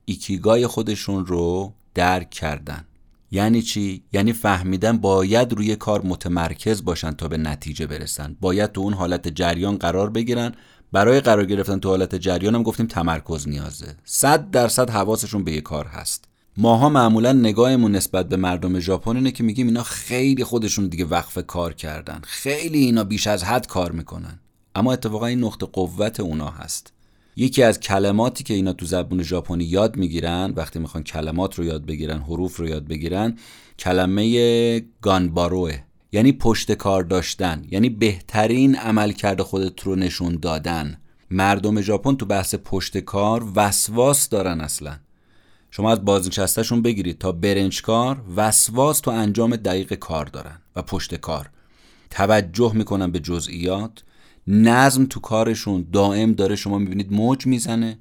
ایکیگای 0.05 0.67
خودشون 0.67 1.27
رو 1.27 1.75
درک 1.95 2.31
کردن. 2.31 2.85
یعنی 3.31 3.63
چی؟ 3.63 4.03
یعنی 4.13 4.33
فهمیدن 4.33 4.99
باید 4.99 5.53
روی 5.53 5.77
کار 5.77 6.03
متمرکز 6.03 6.85
باشن 6.85 7.11
تا 7.11 7.29
به 7.29 7.37
نتیجه 7.37 7.87
برسن. 7.87 8.37
باید 8.41 8.73
تو 8.73 8.81
اون 8.81 8.93
حالت 8.93 9.29
جریان 9.29 9.77
قرار 9.77 10.11
بگیرن. 10.11 10.53
برای 10.93 11.21
قرار 11.21 11.45
گرفتن 11.45 11.79
تو 11.79 11.89
حالت 11.89 12.15
جریان 12.15 12.55
هم 12.55 12.63
گفتیم 12.63 12.87
تمرکز 12.87 13.49
نیازه. 13.49 13.97
صد 14.05 14.51
درصد 14.51 14.91
حواسشون 14.91 15.45
به 15.45 15.53
یه 15.53 15.61
کار 15.61 15.87
هست. 15.87 16.30
ماها 16.63 16.89
معمولا 16.89 17.33
نگاهمون 17.33 17.93
نسبت 17.93 18.29
به 18.29 18.37
مردم 18.37 18.79
ژاپن 18.79 19.17
اینه 19.17 19.31
که 19.31 19.43
میگیم 19.43 19.67
اینا 19.67 19.83
خیلی 19.83 20.45
خودشون 20.45 20.87
دیگه 20.89 21.05
وقف 21.05 21.39
کار 21.47 21.75
کردن. 21.75 22.21
خیلی 22.25 22.79
اینا 22.79 23.05
بیش 23.05 23.27
از 23.27 23.45
حد 23.45 23.67
کار 23.67 23.93
می‌کنن. 23.93 24.41
اما 24.75 24.93
اتفاقا 24.93 25.27
این 25.27 25.45
نقطه 25.45 25.67
قوت 25.67 26.21
اونا 26.21 26.51
هست. 26.51 26.93
یکی 27.37 27.63
از 27.63 27.81
کلماتی 27.81 28.45
که 28.45 28.55
اینا 28.55 28.73
تو 28.73 28.87
زبون 28.87 29.23
ژاپنی 29.23 29.65
یاد 29.65 29.97
می‌گیرن 29.97 30.53
وقتی 30.57 30.79
می‌خوان 30.79 31.05
کلمات 31.05 31.55
رو 31.55 31.65
یاد 31.65 31.87
بگیرن 31.87 32.19
حروف 32.19 32.57
رو 32.57 32.69
یاد 32.69 32.87
بگیرن 32.87 33.39
کلمه 33.79 34.81
گانباروه. 35.03 35.79
یعنی 36.13 36.33
پشت 36.33 36.73
کار 36.73 37.03
داشتن. 37.03 37.63
یعنی 37.71 37.89
بهترین 37.89 38.77
عمل 38.77 39.13
کرده 39.13 39.43
خودت 39.43 39.81
رو 39.81 39.97
نشون 39.97 40.39
دادن. 40.43 40.97
مردم 41.31 41.81
ژاپن 41.81 42.17
تو 42.17 42.27
بحث 42.27 42.55
پشت 42.55 42.99
کار 42.99 43.53
وسواس 43.57 44.29
دارن 44.29 44.61
اصلا. 44.61 44.97
شما 45.71 45.93
از 45.93 46.05
بازنشستهشون 46.05 46.83
بگیرید 46.83 47.19
تا 47.19 47.33
برنجکار 47.33 48.23
وسواس 48.37 49.01
تو 49.01 49.11
انجام 49.11 49.57
دقیق 49.57 49.95
کار 49.95 50.27
دارن 50.27 50.59
و 50.77 50.83
پشت 50.83 51.15
کار. 51.15 51.51
توجه 52.11 52.73
می‌کنن 52.75 53.11
به 53.11 53.19
جزئیات. 53.19 54.03
نظم 54.47 55.07
تو 55.07 55.21
کارشون 55.21 55.87
دائم 55.93 56.33
داره 56.33 56.57
شما 56.57 56.79
می‌بینید 56.79 57.13
موج 57.13 57.47
می‌زنه 57.47 57.99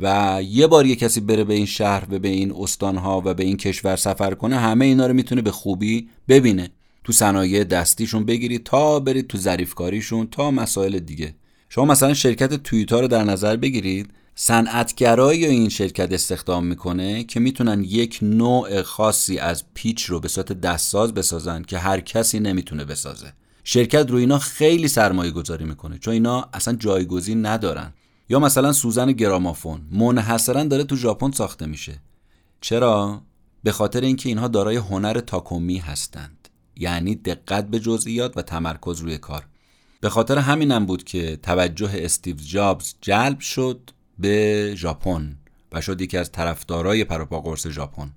و 0.00 0.38
یه 0.44 0.66
بار 0.66 0.86
یه 0.86 0.96
کسی 0.96 1.20
بره 1.20 1.44
به 1.44 1.54
این 1.54 1.66
شهر 1.66 2.06
و 2.10 2.18
به 2.18 2.28
این 2.28 2.52
استانها 2.58 3.22
و 3.24 3.34
به 3.34 3.44
این 3.44 3.56
کشور 3.56 3.96
سفر 3.96 4.34
کنه 4.34 4.58
همه 4.58 4.84
اینا 4.84 5.06
رو 5.06 5.14
می‌تونه 5.14 5.42
به 5.42 5.50
خوبی 5.50 6.08
ببینه. 6.28 6.70
تو 7.04 7.12
صنایع 7.12 7.64
دستیشون 7.64 8.24
بگیرید 8.24 8.64
تا 8.64 9.00
برید 9.00 9.26
تو 9.26 9.38
ظریفکاریشون 9.38 10.26
تا 10.26 10.50
مسائل 10.50 10.98
دیگه. 10.98 11.34
شما 11.68 11.84
مثلا 11.84 12.14
شرکت 12.14 12.54
تویوتا 12.54 13.00
رو 13.00 13.08
در 13.08 13.24
نظر 13.24 13.56
بگیرید. 13.56 14.10
صنعتگرایی 14.38 15.46
این 15.46 15.68
شرکت 15.68 16.12
استخدام 16.12 16.66
می‌کنه 16.66 17.24
که 17.24 17.40
می‌تونن 17.40 17.84
یک 17.84 18.18
نوع 18.22 18.82
خاصی 18.82 19.38
از 19.38 19.64
پیچ 19.74 20.04
رو 20.04 20.20
به 20.20 20.28
صورت 20.28 20.52
دستساز 20.52 21.14
بسازن 21.14 21.62
که 21.62 21.78
هر 21.78 22.00
کسی 22.00 22.40
نمی‌تونه 22.40 22.84
بسازه. 22.84 23.32
شرکت 23.64 24.10
رو 24.10 24.16
اینا 24.16 24.38
خیلی 24.38 24.88
سرمایه 24.88 25.30
گذاری 25.30 25.64
می‌کنه 25.64 25.98
چون 25.98 26.14
اینا 26.14 26.48
اصلا 26.52 26.74
جایگزین 26.74 27.46
ندارن. 27.46 27.92
یا 28.28 28.38
مثلا 28.38 28.72
سوزن 28.72 29.12
گرامافون 29.12 29.80
منحصرا 29.90 30.64
داره 30.64 30.84
تو 30.84 30.96
ژاپن 30.96 31.30
ساخته 31.30 31.66
میشه. 31.66 31.98
چرا؟ 32.60 33.22
به 33.62 33.72
خاطر 33.72 34.00
اینکه 34.00 34.28
اینها 34.28 34.48
دارای 34.48 34.76
هنر 34.76 35.20
تاکومی 35.20 35.78
هستند. 35.78 36.48
یعنی 36.76 37.14
دقت 37.14 37.68
به 37.68 37.80
جزئیات 37.80 38.36
و 38.36 38.42
تمرکز 38.42 39.00
روی 39.00 39.18
کار. 39.18 39.46
به 40.00 40.08
خاطر 40.08 40.38
همینم 40.38 40.86
بود 40.86 41.04
که 41.04 41.36
توجه 41.36 41.90
استیو 41.94 42.36
جابز 42.36 42.94
جلب 43.00 43.40
شد 43.40 43.90
به 44.18 44.72
ژاپن 44.76 45.36
و 45.72 45.80
شد 45.80 46.00
یکی 46.00 46.18
از 46.18 46.32
طرفدارای 46.32 47.04
پروپا 47.04 47.40
قرص 47.40 47.66
ژاپن. 47.66 48.10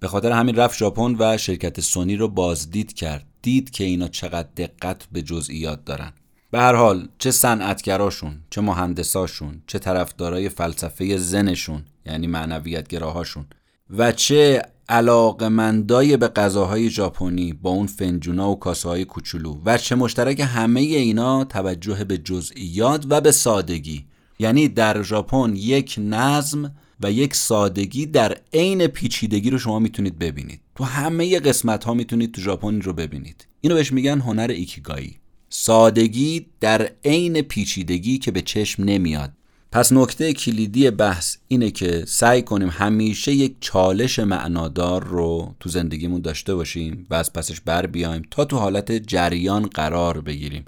به 0.00 0.08
خاطر 0.08 0.32
همین 0.32 0.56
رفت 0.56 0.78
ژاپن 0.78 1.16
و 1.18 1.36
شرکت 1.36 1.80
سونی 1.80 2.16
رو 2.16 2.28
بازدید 2.28 2.92
کرد. 2.92 3.26
دید 3.42 3.70
که 3.70 3.84
اینا 3.84 4.08
چقدر 4.08 4.48
دقت 4.56 5.06
به 5.12 5.22
جزئیات 5.22 5.84
دارن. 5.84 6.12
به 6.50 6.58
هر 6.58 6.74
حال 6.74 7.08
چه 7.18 7.30
صنعتگراشون 7.30 8.40
چه 8.50 8.60
مهندساشون 8.60 9.62
چه 9.66 9.78
طرفدارای 9.78 10.48
فلسفه 10.48 11.16
زنشون 11.16 11.84
یعنی 12.06 12.26
معنویت 12.26 12.88
گراهاشون 12.88 13.46
و 13.90 14.12
چه 14.12 14.62
علاقمندای 14.88 16.16
به 16.16 16.28
غذاهای 16.28 16.90
ژاپنی 16.90 17.52
با 17.52 17.70
اون 17.70 17.86
فنجونا 17.86 18.50
و 18.50 18.58
کاسه 18.58 18.88
های 18.88 19.04
کوچولو 19.04 19.60
و 19.64 19.78
چه 19.78 19.94
مشترک 19.94 20.40
همه 20.40 20.80
اینا 20.80 21.44
توجه 21.44 22.04
به 22.04 22.18
جزئیات 22.18 23.06
و 23.08 23.20
به 23.20 23.32
سادگی. 23.32 24.06
یعنی 24.42 24.68
در 24.68 25.02
ژاپن 25.02 25.56
یک 25.56 25.94
نظم 25.98 26.74
و 27.00 27.12
یک 27.12 27.34
سادگی 27.34 28.06
در 28.06 28.36
عین 28.52 28.86
پیچیدگی 28.86 29.50
رو 29.50 29.58
شما 29.58 29.78
می‌تونید 29.78 30.18
ببینید. 30.18 30.60
تو 30.74 30.84
همه 30.84 31.40
قسمت 31.40 31.84
ها 31.84 31.94
می‌تونید 31.94 32.32
تو 32.32 32.40
ژاپن 32.40 32.80
رو 32.80 32.92
ببینید. 32.92 33.46
اینو 33.60 33.74
بهش 33.74 33.92
میگن 33.92 34.20
هنر 34.20 34.50
ایکیگایی. 34.50 35.16
سادگی 35.48 36.46
در 36.60 36.90
عین 37.04 37.42
پیچیدگی 37.42 38.18
که 38.18 38.30
به 38.30 38.40
چشم 38.40 38.84
نمیاد. 38.84 39.32
پس 39.72 39.92
نکته 39.92 40.32
کلیدی 40.32 40.90
بحث 40.90 41.36
اینه 41.48 41.70
که 41.70 42.04
سعی 42.06 42.42
کنیم 42.42 42.68
همیشه 42.68 43.32
یک 43.32 43.56
چالش 43.60 44.18
معنادار 44.18 45.04
رو 45.04 45.54
تو 45.60 45.68
زندگیمون 45.68 46.20
داشته 46.20 46.54
باشیم 46.54 47.06
و 47.10 47.14
از 47.14 47.32
پسش 47.32 47.60
بر 47.60 47.86
بیایم 47.86 48.22
تا 48.30 48.44
تو 48.44 48.58
حالت 48.58 48.92
جریان 48.92 49.66
قرار 49.66 50.20
بگیریم. 50.20 50.64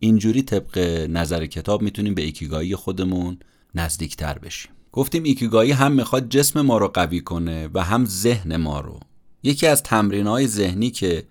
اینجوری 0.00 0.42
طبق 0.42 0.78
نظر 1.10 1.46
کتاب 1.46 1.82
می‌تونیم 1.82 2.14
به 2.14 2.22
ایکیگایی 2.22 2.76
خودمون 2.76 3.38
نزدیکتر 3.74 4.38
بشیم. 4.38 4.70
گفتیم 4.92 5.22
ایکیگایی 5.22 5.72
هم 5.72 5.92
می‌خواد 5.92 6.28
جسم 6.28 6.60
ما 6.60 6.78
رو 6.78 6.88
قوی 6.88 7.20
کنه 7.20 7.68
و 7.74 7.84
هم 7.84 8.04
ذهن 8.04 8.56
ما 8.56 8.80
رو. 8.80 9.00
یکی 9.42 9.66
از 9.66 9.82
تمرین 9.82 10.26
های 10.26 10.46
ذهنی 10.46 10.90
که 10.90 11.24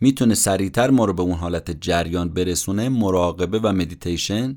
می‌تونه 0.00 0.34
سریعتر 0.34 0.90
ما 0.90 1.04
رو 1.04 1.12
به 1.12 1.22
اون 1.22 1.34
حالت 1.34 1.80
جریان 1.80 2.28
برسونه 2.28 2.88
مراقبه 2.88 3.58
و 3.58 3.72
مدیتیشن 3.72 4.56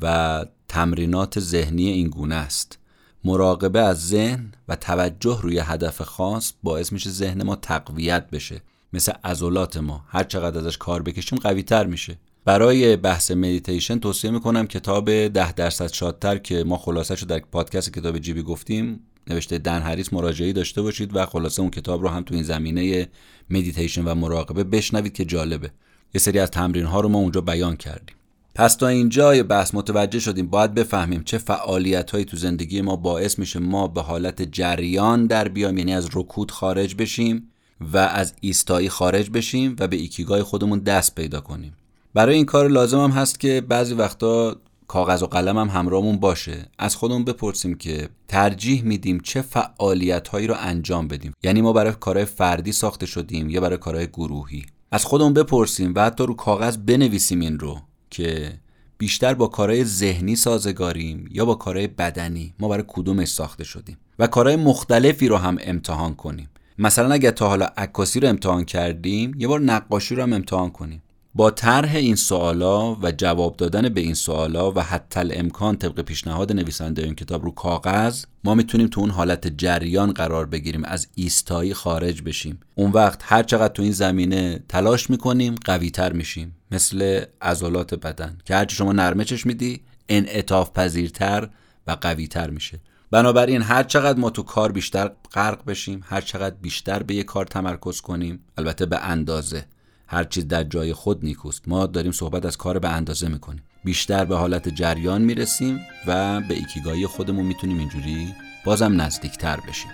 و 0.00 0.44
تمرینات 0.68 1.40
ذهنی 1.40 1.88
این 1.88 2.08
گونه 2.08 2.34
است. 2.34 2.78
مراقبه 3.24 3.80
از 3.80 4.08
ذهن 4.08 4.52
و 4.68 4.76
توجه 4.76 5.38
روی 5.42 5.58
هدف 5.58 6.02
خاص 6.02 6.52
باعث 6.62 6.92
میشه 6.92 7.10
ذهن 7.10 7.42
ما 7.42 7.56
تقویت 7.56 8.30
بشه. 8.30 8.62
مثل 8.92 9.12
عضلات 9.24 9.76
ما 9.76 10.04
هر 10.08 10.24
چقدر 10.24 10.58
ازش 10.58 10.76
کار 10.76 11.02
بکشیم 11.02 11.38
قوی 11.38 11.62
تر 11.62 11.86
میشه. 11.86 12.18
برای 12.44 12.96
بحث 12.96 13.30
مدیتیشن 13.30 13.98
توصیه 13.98 14.30
می‌کنم 14.30 14.66
کتاب 14.66 15.28
ده 15.28 15.52
درصد 15.52 15.92
شادتر 15.92 16.38
که 16.38 16.64
ما 16.64 16.76
خلاصه 16.76 17.14
رو 17.14 17.26
در 17.26 17.38
پادکست 17.38 17.92
کتاب 17.92 18.18
جیبی 18.18 18.42
گفتیم 18.42 19.00
نوشته 19.26 19.58
دن 19.58 19.82
هریس 19.82 20.12
مراجعی 20.12 20.52
داشته 20.52 20.82
باشید 20.82 21.16
و 21.16 21.26
خلاصه 21.26 21.60
اون 21.60 21.70
کتاب 21.70 22.02
رو 22.02 22.08
هم 22.08 22.22
تو 22.22 22.34
این 22.34 22.42
زمینه 22.42 23.08
مدیتیشن 23.50 24.04
و 24.04 24.14
مراقبه 24.14 24.64
بشنوید 24.64 25.12
که 25.12 25.24
جالبه. 25.24 25.70
یه 26.14 26.20
سری 26.20 26.38
از 26.38 26.50
تمرین 26.50 26.84
ها 26.84 27.00
رو 27.00 27.08
ما 27.08 27.18
اونجا 27.18 27.40
بیان 27.40 27.76
کردیم. 27.76 28.16
پس 28.54 28.74
تا 28.74 28.88
اینجا 28.88 29.42
بحث 29.42 29.74
متوجه 29.74 30.18
شدیم. 30.18 30.46
باید 30.46 30.74
بفهمیم 30.74 31.22
چه 31.22 31.38
فعالیت 31.38 32.10
هایی 32.10 32.24
تو 32.24 32.36
زندگی 32.36 32.80
ما 32.80 32.96
باعث 32.96 33.38
میشه 33.38 33.58
ما 33.58 33.88
به 33.88 34.02
حالت 34.02 34.42
جریان 34.42 35.26
در 35.26 35.48
بیایم 35.48 35.78
یعنی 35.78 35.94
از 35.94 36.08
رکود 36.14 36.50
خارج 36.50 36.94
بشیم 36.94 37.50
و 37.80 37.96
از 37.96 38.34
ایستایی 38.40 38.88
خارج 38.88 39.30
بشیم 39.30 39.76
و 39.78 39.88
به 39.88 39.96
ایکیگای 39.96 40.42
خودمون 40.42 40.78
دست 40.78 41.14
پیدا 41.14 41.40
کنیم. 41.40 41.72
برای 42.14 42.34
این 42.34 42.44
کار 42.44 42.68
لازم 42.68 42.98
هم 43.00 43.10
هست 43.10 43.40
که 43.40 43.60
بعضی 43.68 43.94
وقتا 43.94 44.56
کاغذ 44.88 45.22
و 45.22 45.26
قلم 45.26 45.58
هم 45.58 45.68
همراهمون 45.68 46.16
باشه. 46.16 46.66
از 46.78 46.96
خودمون 46.96 47.24
بپرسیم 47.24 47.74
که 47.74 48.08
ترجیح 48.28 48.82
میدیم 48.82 49.20
چه 49.20 49.42
فعالیت 49.42 50.28
هایی 50.28 50.46
رو 50.46 50.54
انجام 50.58 51.08
بدیم. 51.08 51.32
یعنی 51.42 51.62
ما 51.62 51.72
برای 51.72 51.92
کارهای 52.00 52.24
فردی 52.24 52.72
ساخته 52.72 53.06
شدیم 53.06 53.50
یا 53.50 53.60
برای 53.60 53.76
کارهای 53.76 54.06
گروهی. 54.06 54.66
از 54.90 55.04
خودمون 55.04 55.32
بپرسیم 55.32 55.92
و 55.96 56.00
حتی 56.00 56.26
رو 56.26 56.34
کاغذ 56.34 56.76
بنویسیم 56.76 57.40
این 57.40 57.58
رو 57.58 57.78
که 58.10 58.52
بیشتر 58.98 59.34
با 59.34 59.46
کارهای 59.46 59.84
ذهنی 59.84 60.36
سازگاریم 60.36 61.28
یا 61.30 61.44
با 61.44 61.54
کارهای 61.54 61.86
بدنی. 61.86 62.54
ما 62.58 62.68
برای 62.68 62.84
کدومش 62.88 63.28
ساخته 63.28 63.64
شدیم. 63.64 63.96
و 64.18 64.26
کارهای 64.26 64.56
مختلفی 64.56 65.28
رو 65.28 65.36
هم 65.36 65.58
امتحان 65.60 66.14
کنیم. 66.14 66.48
مثلا 66.78 67.14
اگر 67.14 67.30
تا 67.30 67.48
حالا 67.48 67.66
عکاسی 67.76 68.20
رو 68.20 68.28
امتحان 68.28 68.64
کردیم 68.64 69.34
یه 69.38 69.48
بار 69.48 69.60
نقاشی 69.60 70.14
رو 70.14 70.22
هم 70.22 70.32
امتحان 70.32 70.70
کنیم. 70.70 71.02
با 71.36 71.50
طرح 71.50 71.96
این 71.96 72.16
سوالا 72.16 72.94
و 72.94 73.12
جواب 73.12 73.56
دادن 73.56 73.88
به 73.88 74.00
این 74.00 74.14
سوالا 74.14 74.72
و 74.72 74.80
حتی 74.80 75.20
امکان 75.20 75.76
طبق 75.76 76.00
پیشنهاد 76.00 76.52
نویسنده 76.52 77.02
این 77.02 77.14
کتاب 77.14 77.44
رو 77.44 77.50
کاغذ 77.50 78.24
ما 78.44 78.54
می‌تونیم 78.54 78.86
تو 78.86 79.00
اون 79.00 79.10
حالت 79.10 79.56
جریان 79.58 80.12
قرار 80.12 80.46
بگیریم 80.46 80.84
از 80.84 81.08
ایستایی 81.14 81.74
خارج 81.74 82.22
بشیم. 82.22 82.60
اون 82.74 82.90
وقت 82.90 83.20
هر 83.24 83.42
چقدر 83.42 83.72
تو 83.72 83.82
این 83.82 83.92
زمینه 83.92 84.64
تلاش 84.68 85.10
می‌کنیم 85.10 85.54
قوی 85.64 85.90
تر 85.90 86.12
میشیم. 86.12 86.56
مثل 86.70 87.24
عضلات 87.42 87.94
بدن 87.94 88.38
که 88.44 88.54
هرچی 88.54 88.76
شما 88.76 88.92
نرمچش 88.92 89.46
میدی 89.46 89.80
انعطاف 90.08 90.70
پذیرتر 90.70 91.48
و 91.86 91.96
قوی 92.00 92.28
تر 92.28 92.50
میشه. 92.50 92.80
بنابراین 93.10 93.62
هر 93.62 93.82
چقدر 93.82 94.18
ما 94.18 94.30
تو 94.30 94.42
کار 94.42 94.72
بیشتر 94.72 95.10
غرق 95.32 95.64
بشیم 95.64 96.04
هر 96.06 96.20
چقدر 96.20 96.56
بیشتر 96.62 97.02
به 97.02 97.14
یک 97.14 97.26
کار 97.26 97.44
تمرکز 97.44 98.00
کنیم 98.00 98.40
البته 98.58 98.86
به 98.86 98.98
اندازه. 98.98 99.64
هر 100.06 100.24
چیز 100.24 100.48
در 100.48 100.64
جای 100.64 100.92
خود 100.92 101.24
نیکوست. 101.24 101.62
ما 101.68 101.86
داریم 101.86 102.12
صحبت 102.12 102.46
از 102.46 102.56
کار 102.56 102.78
به 102.78 102.88
اندازه 102.88 103.28
می‌کنیم. 103.28 103.62
بیشتر 103.84 104.24
به 104.24 104.36
حالت 104.36 104.68
جریان 104.68 105.22
می‌رسیم 105.22 105.80
و 106.06 106.40
به 106.40 106.54
ایکیگایی 106.54 107.06
خودمون 107.06 107.46
می‌تونیم 107.46 107.78
اینجوری 107.78 108.34
بازم 108.64 109.00
نزدیکتر 109.00 109.60
بشیم. 109.68 109.90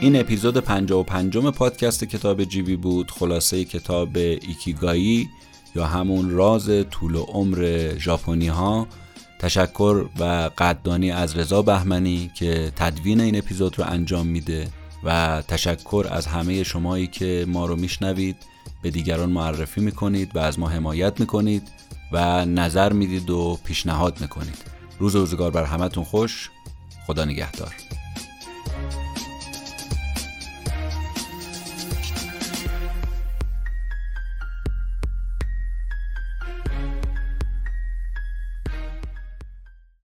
این 0.00 0.20
اپیزود 0.20 0.58
55 0.58 1.36
پادکست 1.36 2.04
کتاب 2.04 2.44
جیبی 2.44 2.76
بود. 2.76 3.10
خلاصه 3.10 3.64
کتاب 3.64 4.16
ایکیگایی 4.16 5.28
یا 5.74 5.86
همون 5.86 6.30
راز 6.30 6.70
طول 6.90 7.14
و 7.14 7.22
عمر 7.22 7.92
ژاپنی 7.98 8.48
ها 8.48 8.86
تشکر 9.38 10.04
و 10.18 10.50
قدردانی 10.58 11.10
از 11.10 11.36
رضا 11.36 11.62
بهمنی 11.62 12.30
که 12.34 12.72
تدوین 12.76 13.20
این 13.20 13.36
اپیزود 13.36 13.78
رو 13.78 13.84
انجام 13.88 14.26
میده 14.26 14.68
و 15.04 15.42
تشکر 15.48 16.06
از 16.10 16.26
همه 16.26 16.62
شمایی 16.62 17.06
که 17.06 17.44
ما 17.48 17.66
رو 17.66 17.76
میشنوید 17.76 18.36
به 18.82 18.90
دیگران 18.90 19.30
معرفی 19.30 19.80
می‌کنید 19.80 20.36
و 20.36 20.38
از 20.38 20.58
ما 20.58 20.68
حمایت 20.68 21.20
می‌کنید 21.20 21.62
و 22.12 22.44
نظر 22.44 22.92
می‌دید 22.92 23.30
و 23.30 23.58
پیشنهاد 23.64 24.20
می‌کنید. 24.20 24.58
روز 24.98 25.16
روزگار 25.16 25.50
بر 25.50 25.64
همتون 25.64 26.04
خوش. 26.04 26.50
خدا 27.06 27.24
نگهدار. 27.24 27.74